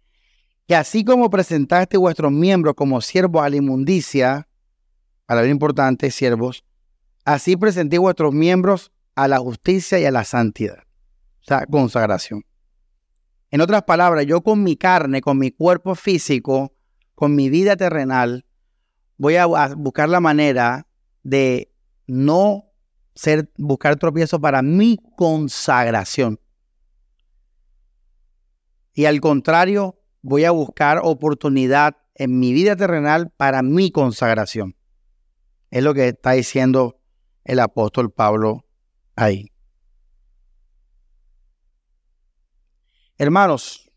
[0.66, 4.48] que así como presentaste vuestros miembros como siervos a la inmundicia,
[5.26, 6.64] a la vida importante, siervos,
[7.24, 10.78] así presenté vuestros miembros a la justicia y a la santidad.
[11.40, 12.44] O sea, consagración.
[13.50, 16.74] En otras palabras, yo con mi carne, con mi cuerpo físico,
[17.14, 18.44] con mi vida terrenal,
[19.16, 20.88] voy a buscar la manera
[21.22, 21.72] de
[22.08, 22.64] no
[23.14, 26.40] ser, buscar tropiezo para mi consagración.
[28.96, 34.74] Y al contrario, voy a buscar oportunidad en mi vida terrenal para mi consagración.
[35.70, 36.98] Es lo que está diciendo
[37.44, 38.64] el apóstol Pablo
[39.14, 39.52] ahí.
[43.18, 43.92] Hermanos,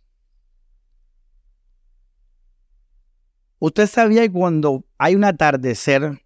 [3.57, 6.25] usted sabía que cuando hay un atardecer,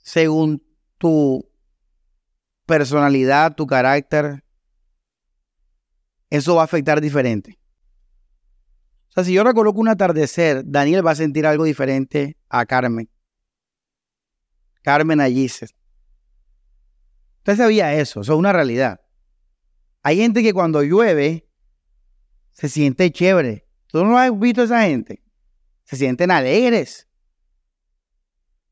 [0.00, 0.62] según
[0.98, 1.50] tu
[2.66, 4.44] personalidad, tu carácter,
[6.30, 7.58] eso va a afectar diferente.
[9.10, 13.10] O sea, si yo recoloco un atardecer, Daniel va a sentir algo diferente a Carmen.
[14.82, 15.74] Carmen Allices.
[17.38, 19.00] Usted sabía eso, eso es una realidad.
[20.02, 21.48] Hay gente que cuando llueve
[22.52, 23.66] se siente chévere.
[23.86, 25.22] ¿Tú no has visto a esa gente?
[25.84, 27.08] Se sienten alegres.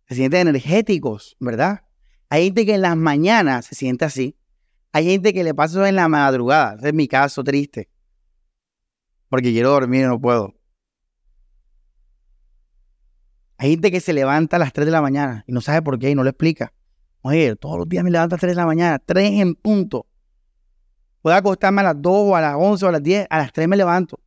[0.06, 1.84] Se sienten energéticos, ¿verdad?
[2.28, 4.37] Hay gente que en las mañanas se siente así.
[4.98, 6.74] Hay gente que le pasa en la madrugada.
[6.74, 7.88] Ese es mi caso triste.
[9.28, 10.56] Porque quiero dormir y no puedo.
[13.58, 16.00] Hay gente que se levanta a las 3 de la mañana y no sabe por
[16.00, 16.72] qué y no lo explica.
[17.20, 20.04] Oye, todos los días me levanto a las 3 de la mañana, 3 en punto.
[21.22, 23.52] Puedo acostarme a las 2 o a las 11 o a las 10, a las
[23.52, 24.18] 3 me levanto.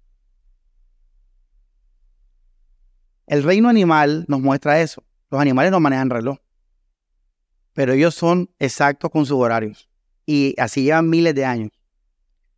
[3.28, 5.04] El reino animal nos muestra eso.
[5.32, 6.38] Los animales no manejan reloj.
[7.74, 9.91] Pero ellos son exactos con sus horarios.
[10.32, 11.72] Y así llevan miles de años.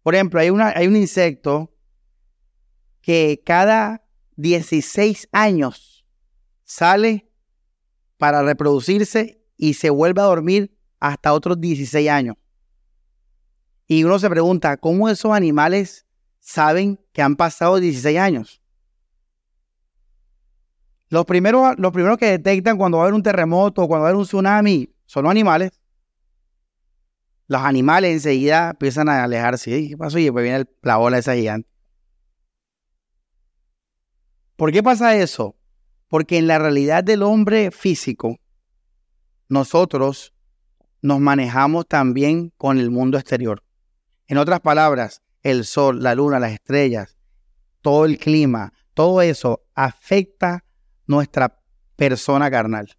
[0.03, 1.73] Por ejemplo, hay, una, hay un insecto
[3.01, 4.05] que cada
[4.35, 6.05] 16 años
[6.65, 7.31] sale
[8.19, 12.35] para reproducirse y se vuelve a dormir hasta otros 16 años.
[13.87, 16.05] Y uno se pregunta, ¿cómo esos animales
[16.39, 18.61] saben que han pasado 16 años?
[21.09, 24.09] Los primeros, los primeros que detectan cuando va a haber un terremoto o cuando va
[24.09, 25.71] a haber un tsunami son los animales.
[27.47, 29.87] Los animales enseguida empiezan a alejarse.
[29.89, 30.17] ¿Qué pasó?
[30.17, 31.69] Y pues viene la ola esa gigante.
[34.55, 35.55] ¿Por qué pasa eso?
[36.07, 38.37] Porque en la realidad del hombre físico,
[39.49, 40.33] nosotros
[41.01, 43.63] nos manejamos también con el mundo exterior.
[44.27, 47.17] En otras palabras, el sol, la luna, las estrellas,
[47.81, 50.63] todo el clima, todo eso afecta
[51.05, 51.61] nuestra
[51.95, 52.89] persona carnal.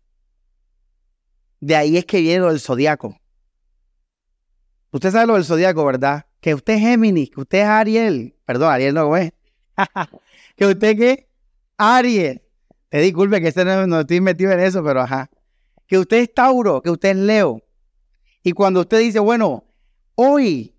[1.61, 3.19] De ahí es que viene del zodiaco.
[4.95, 6.25] Usted sabe lo del zodiaco, ¿verdad?
[6.41, 8.37] Que usted es Géminis, que usted es Ariel.
[8.45, 9.33] Perdón, Ariel no es.
[10.57, 11.29] que usted qué?
[11.77, 12.41] Ariel.
[12.91, 15.29] Te disculpe que este no, no, estoy metido en eso, pero ajá.
[15.89, 17.61] Que usted es Tauro, que usted es Leo.
[18.45, 19.65] Y cuando usted dice, bueno,
[20.15, 20.77] hoy,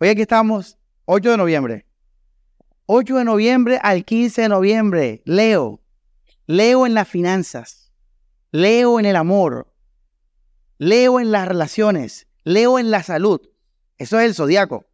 [0.00, 1.86] hoy aquí estamos, 8 de noviembre.
[2.86, 5.80] 8 de noviembre al 15 de noviembre, Leo.
[6.48, 7.92] Leo en las finanzas,
[8.50, 9.72] leo en el amor,
[10.78, 13.51] leo en las relaciones, leo en la salud.
[14.02, 14.84] Eso es el zodiaco.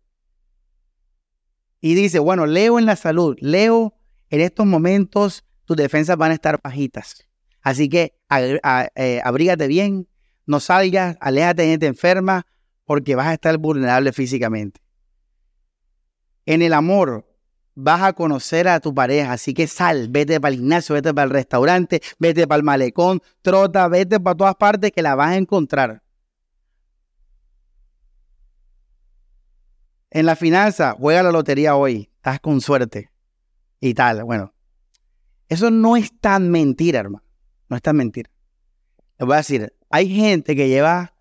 [1.80, 3.94] Y dice, bueno, leo en la salud, leo
[4.28, 7.26] en estos momentos tus defensas van a estar bajitas.
[7.62, 10.08] Así que eh, abrígate bien,
[10.44, 12.46] no salgas, aléjate de gente enferma,
[12.84, 14.82] porque vas a estar vulnerable físicamente.
[16.44, 17.26] En el amor,
[17.74, 19.32] vas a conocer a tu pareja.
[19.32, 23.22] Así que sal, vete para el gimnasio, vete para el restaurante, vete para el malecón,
[23.40, 26.02] trota, vete para todas partes que la vas a encontrar.
[30.10, 33.10] En la finanza, juega la lotería hoy, estás con suerte
[33.80, 34.24] y tal.
[34.24, 34.54] Bueno,
[35.48, 37.24] eso no es tan mentira, hermano.
[37.68, 38.30] No es tan mentira.
[39.18, 41.14] Les voy a decir, hay gente que lleva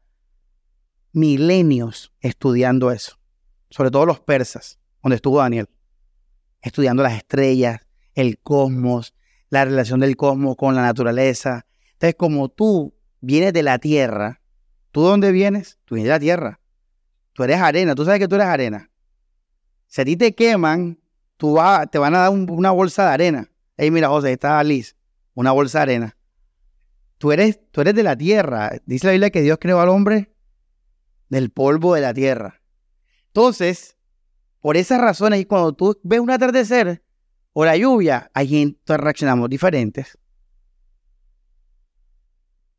[1.12, 3.20] milenios estudiando eso,
[3.70, 5.68] sobre todo los persas, donde estuvo Daniel
[6.62, 7.82] estudiando las estrellas,
[8.14, 9.14] el cosmos,
[9.50, 11.66] la relación del cosmos con la naturaleza.
[11.94, 14.42] Entonces, como tú vienes de la tierra,
[14.92, 15.80] ¿tú dónde vienes?
[15.86, 16.60] Tú vienes de la tierra.
[17.38, 18.90] Tú eres arena, tú sabes que tú eres arena.
[19.86, 20.98] Si a ti te queman,
[21.38, 23.52] tú va, te van a dar una bolsa de arena.
[23.78, 24.96] Ey, mira, José, está Liz,
[25.36, 26.18] una bolsa de arena.
[27.20, 28.72] Tú eres, tú eres de la tierra.
[28.88, 30.34] Dice la Biblia que Dios creó al hombre
[31.30, 32.60] del polvo de la tierra.
[33.28, 33.98] Entonces,
[34.60, 37.04] por esas razones, y cuando tú ves un atardecer
[37.54, 40.18] o la lluvia, allí reaccionamos diferentes.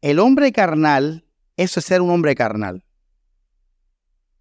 [0.00, 2.82] El hombre carnal, eso es ser un hombre carnal.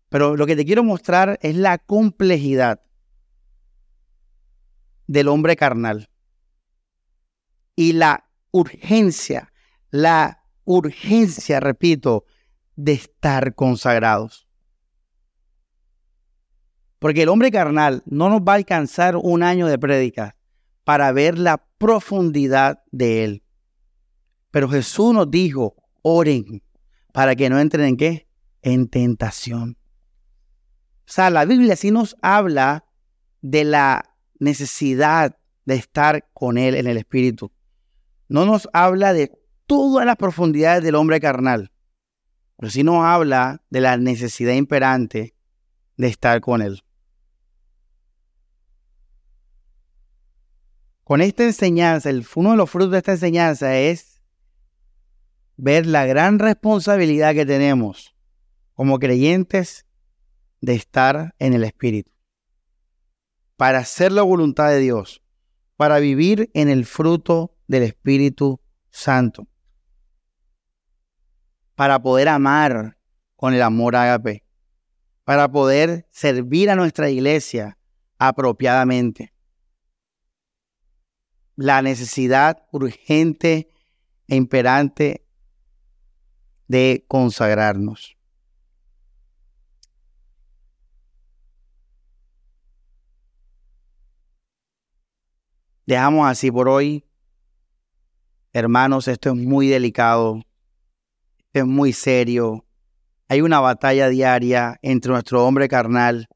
[0.09, 2.81] Pero lo que te quiero mostrar es la complejidad
[5.07, 6.09] del hombre carnal
[7.75, 9.51] y la urgencia,
[9.89, 12.25] la urgencia, repito,
[12.75, 14.47] de estar consagrados.
[16.99, 20.35] Porque el hombre carnal no nos va a alcanzar un año de prédica
[20.83, 23.43] para ver la profundidad de él.
[24.51, 26.63] Pero Jesús nos dijo, oren
[27.11, 28.27] para que no entren en qué?
[28.61, 29.76] En tentación.
[31.07, 32.83] O sea, la Biblia sí nos habla
[33.41, 37.49] de la necesidad de estar con Él en el Espíritu.
[38.27, 39.31] No nos habla de
[39.67, 41.71] todas las profundidades del hombre carnal,
[42.57, 45.33] pero sí nos habla de la necesidad imperante
[45.95, 46.83] de estar con Él.
[51.05, 54.21] Con esta enseñanza, uno de los frutos de esta enseñanza es
[55.55, 58.13] ver la gran responsabilidad que tenemos
[58.73, 59.86] como creyentes
[60.61, 62.11] de estar en el Espíritu,
[63.55, 65.21] para hacer la voluntad de Dios,
[65.75, 69.47] para vivir en el fruto del Espíritu Santo,
[71.75, 72.97] para poder amar
[73.35, 74.43] con el amor ágape,
[75.23, 77.77] para poder servir a nuestra iglesia
[78.17, 79.33] apropiadamente.
[81.55, 83.69] La necesidad urgente
[84.27, 85.25] e imperante
[86.67, 88.16] de consagrarnos.
[95.87, 97.05] Dejamos así por hoy.
[98.51, 100.41] Hermanos, esto es muy delicado,
[101.37, 102.65] esto es muy serio.
[103.29, 106.27] Hay una batalla diaria entre nuestro hombre carnal,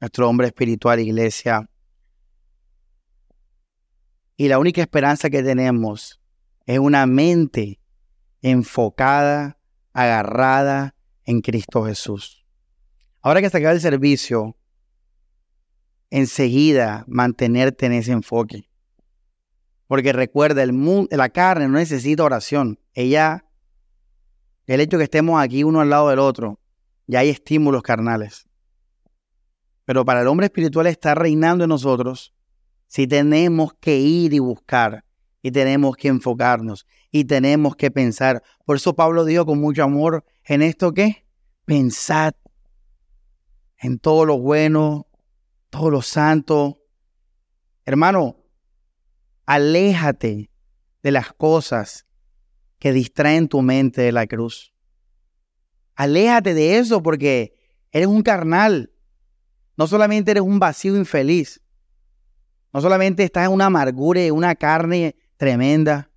[0.00, 1.70] nuestro hombre espiritual, iglesia.
[4.36, 6.20] Y la única esperanza que tenemos
[6.66, 7.78] es una mente
[8.42, 9.56] enfocada,
[9.92, 12.44] agarrada en Cristo Jesús.
[13.22, 14.56] Ahora que se acaba el servicio,
[16.10, 18.68] enseguida mantenerte en ese enfoque.
[19.86, 22.78] Porque recuerda, el mundo, la carne no necesita oración.
[22.94, 23.44] Ella,
[24.66, 26.60] el hecho de que estemos aquí uno al lado del otro,
[27.06, 28.48] ya hay estímulos carnales.
[29.84, 32.34] Pero para el hombre espiritual está reinando en nosotros
[32.88, 35.04] si tenemos que ir y buscar
[35.42, 38.42] y tenemos que enfocarnos y tenemos que pensar.
[38.64, 41.24] Por eso Pablo dijo con mucho amor en esto que
[41.64, 42.34] pensad
[43.78, 45.06] en todo lo bueno,
[45.70, 46.80] todo lo santo.
[47.84, 48.36] Hermano,
[49.46, 50.50] Aléjate
[51.04, 52.04] de las cosas
[52.80, 54.74] que distraen tu mente de la cruz.
[55.94, 57.54] Aléjate de eso porque
[57.92, 58.92] eres un carnal.
[59.76, 61.60] No solamente eres un vacío infeliz.
[62.72, 66.10] No solamente estás en una amargura y una carne tremenda.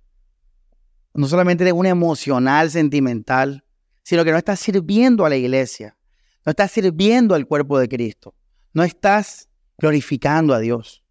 [1.14, 3.64] No solamente eres un emocional, sentimental,
[4.02, 5.96] sino que no estás sirviendo a la iglesia.
[6.44, 8.34] No estás sirviendo al cuerpo de Cristo.
[8.72, 11.04] No estás glorificando a Dios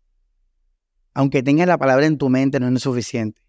[1.13, 3.41] aunque tengas la palabra en tu mente, no es suficiente.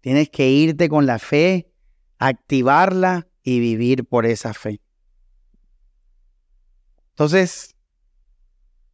[0.00, 1.72] Tienes que irte con la fe,
[2.18, 4.80] activarla y vivir por esa fe.
[7.10, 7.74] Entonces,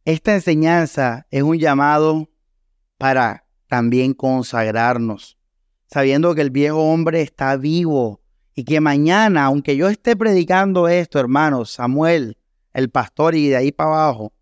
[0.05, 2.29] esta enseñanza es un llamado
[2.97, 5.37] para también consagrarnos,
[5.87, 8.21] sabiendo que el viejo hombre está vivo
[8.53, 12.37] y que mañana, aunque yo esté predicando esto, hermanos, Samuel,
[12.73, 14.33] el pastor y de ahí para abajo,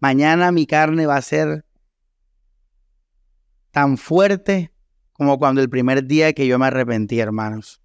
[0.00, 1.65] mañana mi carne va a ser
[3.76, 4.72] tan fuerte
[5.12, 7.82] como cuando el primer día que yo me arrepentí, hermanos.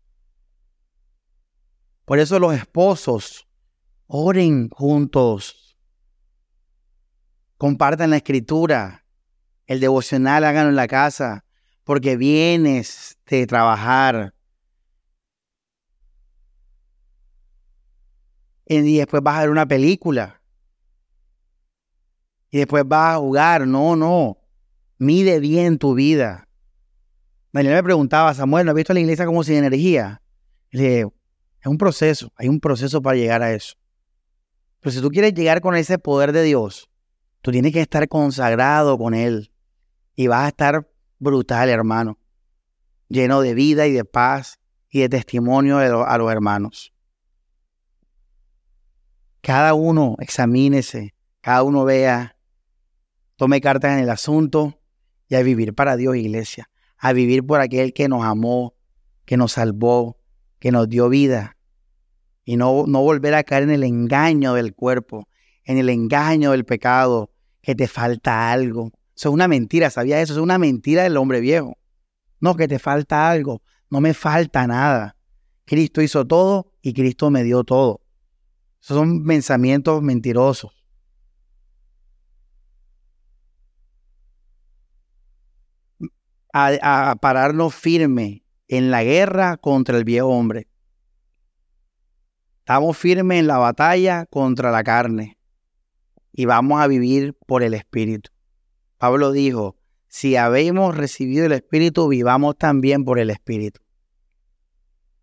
[2.06, 3.46] Por eso los esposos
[4.08, 5.78] oren juntos,
[7.58, 9.06] compartan la escritura,
[9.66, 11.44] el devocional háganlo en la casa,
[11.84, 14.34] porque vienes de trabajar.
[18.66, 20.42] Y después vas a ver una película.
[22.50, 23.68] Y después vas a jugar.
[23.68, 24.41] No, no.
[25.02, 26.48] Mide bien tu vida.
[27.52, 30.22] Daniel me preguntaba, Samuel, ¿no has visto la iglesia como sin energía?
[30.70, 31.08] le dije,
[31.60, 33.78] es un proceso, hay un proceso para llegar a eso.
[34.80, 36.88] Pero si tú quieres llegar con ese poder de Dios,
[37.42, 39.52] tú tienes que estar consagrado con Él.
[40.14, 40.88] Y vas a estar
[41.18, 42.20] brutal, hermano.
[43.08, 44.60] Lleno de vida y de paz
[44.92, 46.94] y de testimonio a los hermanos.
[49.42, 52.38] Cada uno examínese, cada uno vea,
[53.36, 54.78] tome cartas en el asunto
[55.32, 58.76] y a vivir para Dios, iglesia, a vivir por aquel que nos amó,
[59.24, 60.18] que nos salvó,
[60.60, 61.56] que nos dio vida
[62.44, 65.30] y no, no volver a caer en el engaño del cuerpo,
[65.64, 68.92] en el engaño del pecado, que te falta algo.
[69.16, 70.34] Eso es una mentira, ¿sabía eso?
[70.34, 71.78] Es una mentira del hombre viejo.
[72.42, 75.16] No, que te falta algo, no me falta nada.
[75.64, 78.02] Cristo hizo todo y Cristo me dio todo.
[78.82, 80.81] Esos son pensamientos mentirosos.
[86.54, 90.68] A, pararnos firme en la guerra contra el viejo hombre.
[92.60, 95.38] Estamos firmes en la batalla contra la carne
[96.32, 98.32] y vamos a vivir por el Espíritu.
[98.98, 99.78] Pablo dijo,
[100.08, 103.82] si habemos recibido el Espíritu, vivamos también por el Espíritu.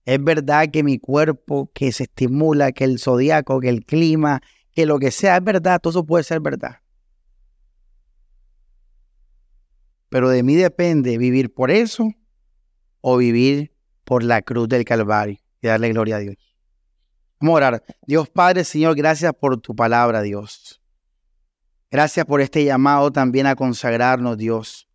[0.05, 4.41] Es verdad que mi cuerpo, que se estimula, que el zodiaco, que el clima,
[4.73, 6.77] que lo que sea, es verdad, todo eso puede ser verdad.
[10.09, 12.09] Pero de mí depende vivir por eso
[13.01, 13.73] o vivir
[14.05, 16.37] por la cruz del Calvario y darle gloria a Dios.
[17.41, 17.85] Vamos a orar.
[18.07, 20.81] Dios Padre, Señor, gracias por tu palabra, Dios.
[21.91, 24.89] Gracias por este llamado también a consagrarnos, Dios.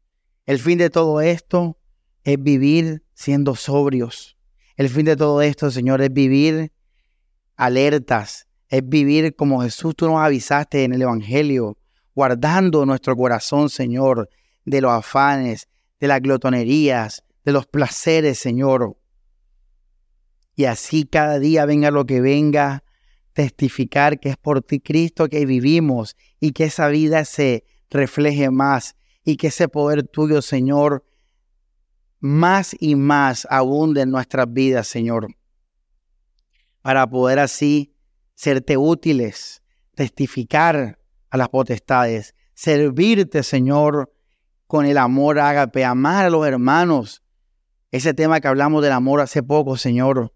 [0.45, 1.77] El fin de todo esto
[2.23, 4.37] es vivir siendo sobrios.
[4.75, 6.71] El fin de todo esto, Señor, es vivir
[7.55, 11.77] alertas, es vivir como Jesús tú nos avisaste en el Evangelio,
[12.15, 14.29] guardando nuestro corazón, Señor,
[14.65, 15.67] de los afanes,
[15.99, 18.97] de las glotonerías, de los placeres, Señor.
[20.55, 22.83] Y así cada día venga lo que venga,
[23.33, 28.95] testificar que es por ti, Cristo, que vivimos y que esa vida se refleje más
[29.23, 31.05] y que ese poder tuyo, Señor,
[32.19, 35.27] más y más abunde en nuestras vidas, Señor,
[36.81, 37.95] para poder así
[38.35, 39.61] serte útiles,
[39.95, 40.99] testificar
[41.29, 44.12] a las potestades, servirte, Señor,
[44.73, 47.21] con el amor ágape, amar a los hermanos.
[47.91, 50.33] Ese tema que hablamos del amor hace poco, Señor,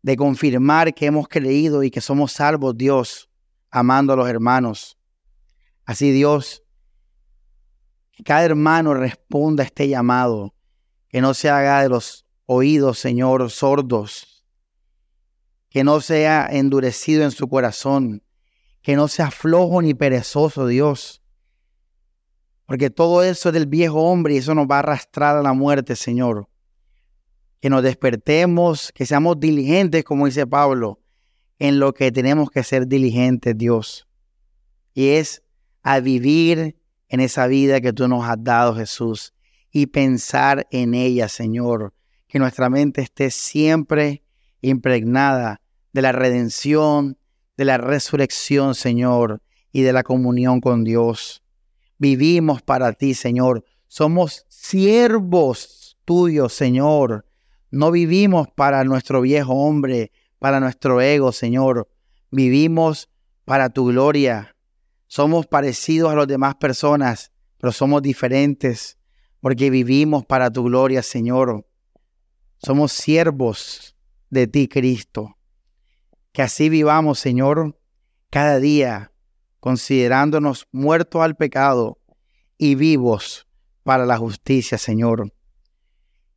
[0.00, 3.28] de confirmar que hemos creído y que somos salvos, Dios,
[3.70, 4.96] amando a los hermanos.
[5.84, 6.64] Así, Dios,
[8.12, 10.54] que cada hermano responda a este llamado,
[11.08, 14.42] que no se haga de los oídos, Señor, sordos,
[15.68, 18.22] que no sea endurecido en su corazón,
[18.80, 21.23] que no sea flojo ni perezoso, Dios.
[22.66, 25.52] Porque todo eso es del viejo hombre y eso nos va a arrastrar a la
[25.52, 26.48] muerte, Señor.
[27.60, 31.00] Que nos despertemos, que seamos diligentes, como dice Pablo,
[31.58, 34.08] en lo que tenemos que ser diligentes, Dios.
[34.94, 35.42] Y es
[35.82, 36.76] a vivir
[37.08, 39.34] en esa vida que tú nos has dado, Jesús,
[39.70, 41.92] y pensar en ella, Señor.
[42.26, 44.22] Que nuestra mente esté siempre
[44.62, 45.60] impregnada
[45.92, 47.18] de la redención,
[47.56, 51.43] de la resurrección, Señor, y de la comunión con Dios.
[52.04, 53.64] Vivimos para ti, Señor.
[53.88, 57.24] Somos siervos tuyos, Señor.
[57.70, 61.88] No vivimos para nuestro viejo hombre, para nuestro ego, Señor.
[62.30, 63.08] Vivimos
[63.46, 64.54] para tu gloria,
[65.06, 68.98] somos parecidos a las demás personas, pero somos diferentes
[69.40, 71.66] porque vivimos para tu gloria, Señor.
[72.58, 73.96] Somos siervos
[74.28, 75.38] de ti, Cristo.
[76.32, 77.80] Que así vivamos, Señor,
[78.28, 79.10] cada día,
[79.64, 81.96] considerándonos muertos al pecado
[82.58, 83.46] y vivos
[83.82, 85.32] para la justicia, Señor.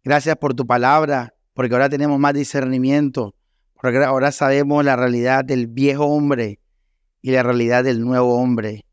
[0.01, 3.35] Gracias por tu palabra, porque ahora tenemos más discernimiento,
[3.81, 6.61] porque ahora sabemos la realidad del viejo hombre
[7.21, 8.85] y la realidad del nuevo hombre.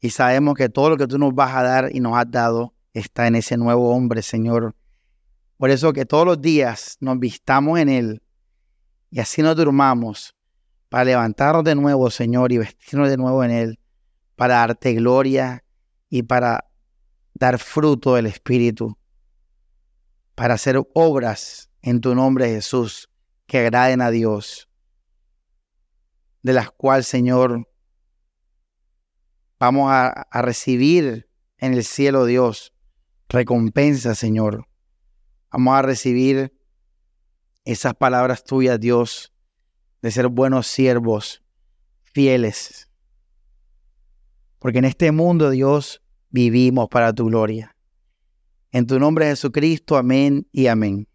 [0.00, 2.74] Y sabemos que todo lo que tú nos vas a dar y nos has dado
[2.92, 4.74] está en ese nuevo hombre, Señor.
[5.58, 8.22] Por eso que todos los días nos vistamos en Él
[9.12, 10.35] y así nos durmamos
[10.88, 13.78] para levantarnos de nuevo, Señor, y vestirnos de nuevo en Él,
[14.34, 15.64] para darte gloria
[16.08, 16.66] y para
[17.34, 18.96] dar fruto del Espíritu,
[20.34, 23.10] para hacer obras en tu nombre, Jesús,
[23.46, 24.68] que agraden a Dios
[26.46, 27.68] de las cuales, Señor,
[29.58, 31.28] vamos a, recibir
[31.58, 32.72] en el cielo, Dios,
[33.28, 34.68] recompensa, Señor.
[35.50, 36.56] Vamos a recibir
[37.64, 39.34] esas palabras tuyas, Dios,
[40.06, 41.42] de ser buenos siervos,
[42.04, 42.88] fieles.
[44.60, 46.00] Porque en este mundo, Dios,
[46.30, 47.76] vivimos para tu gloria.
[48.70, 51.08] En tu nombre, Jesucristo, amén y amén.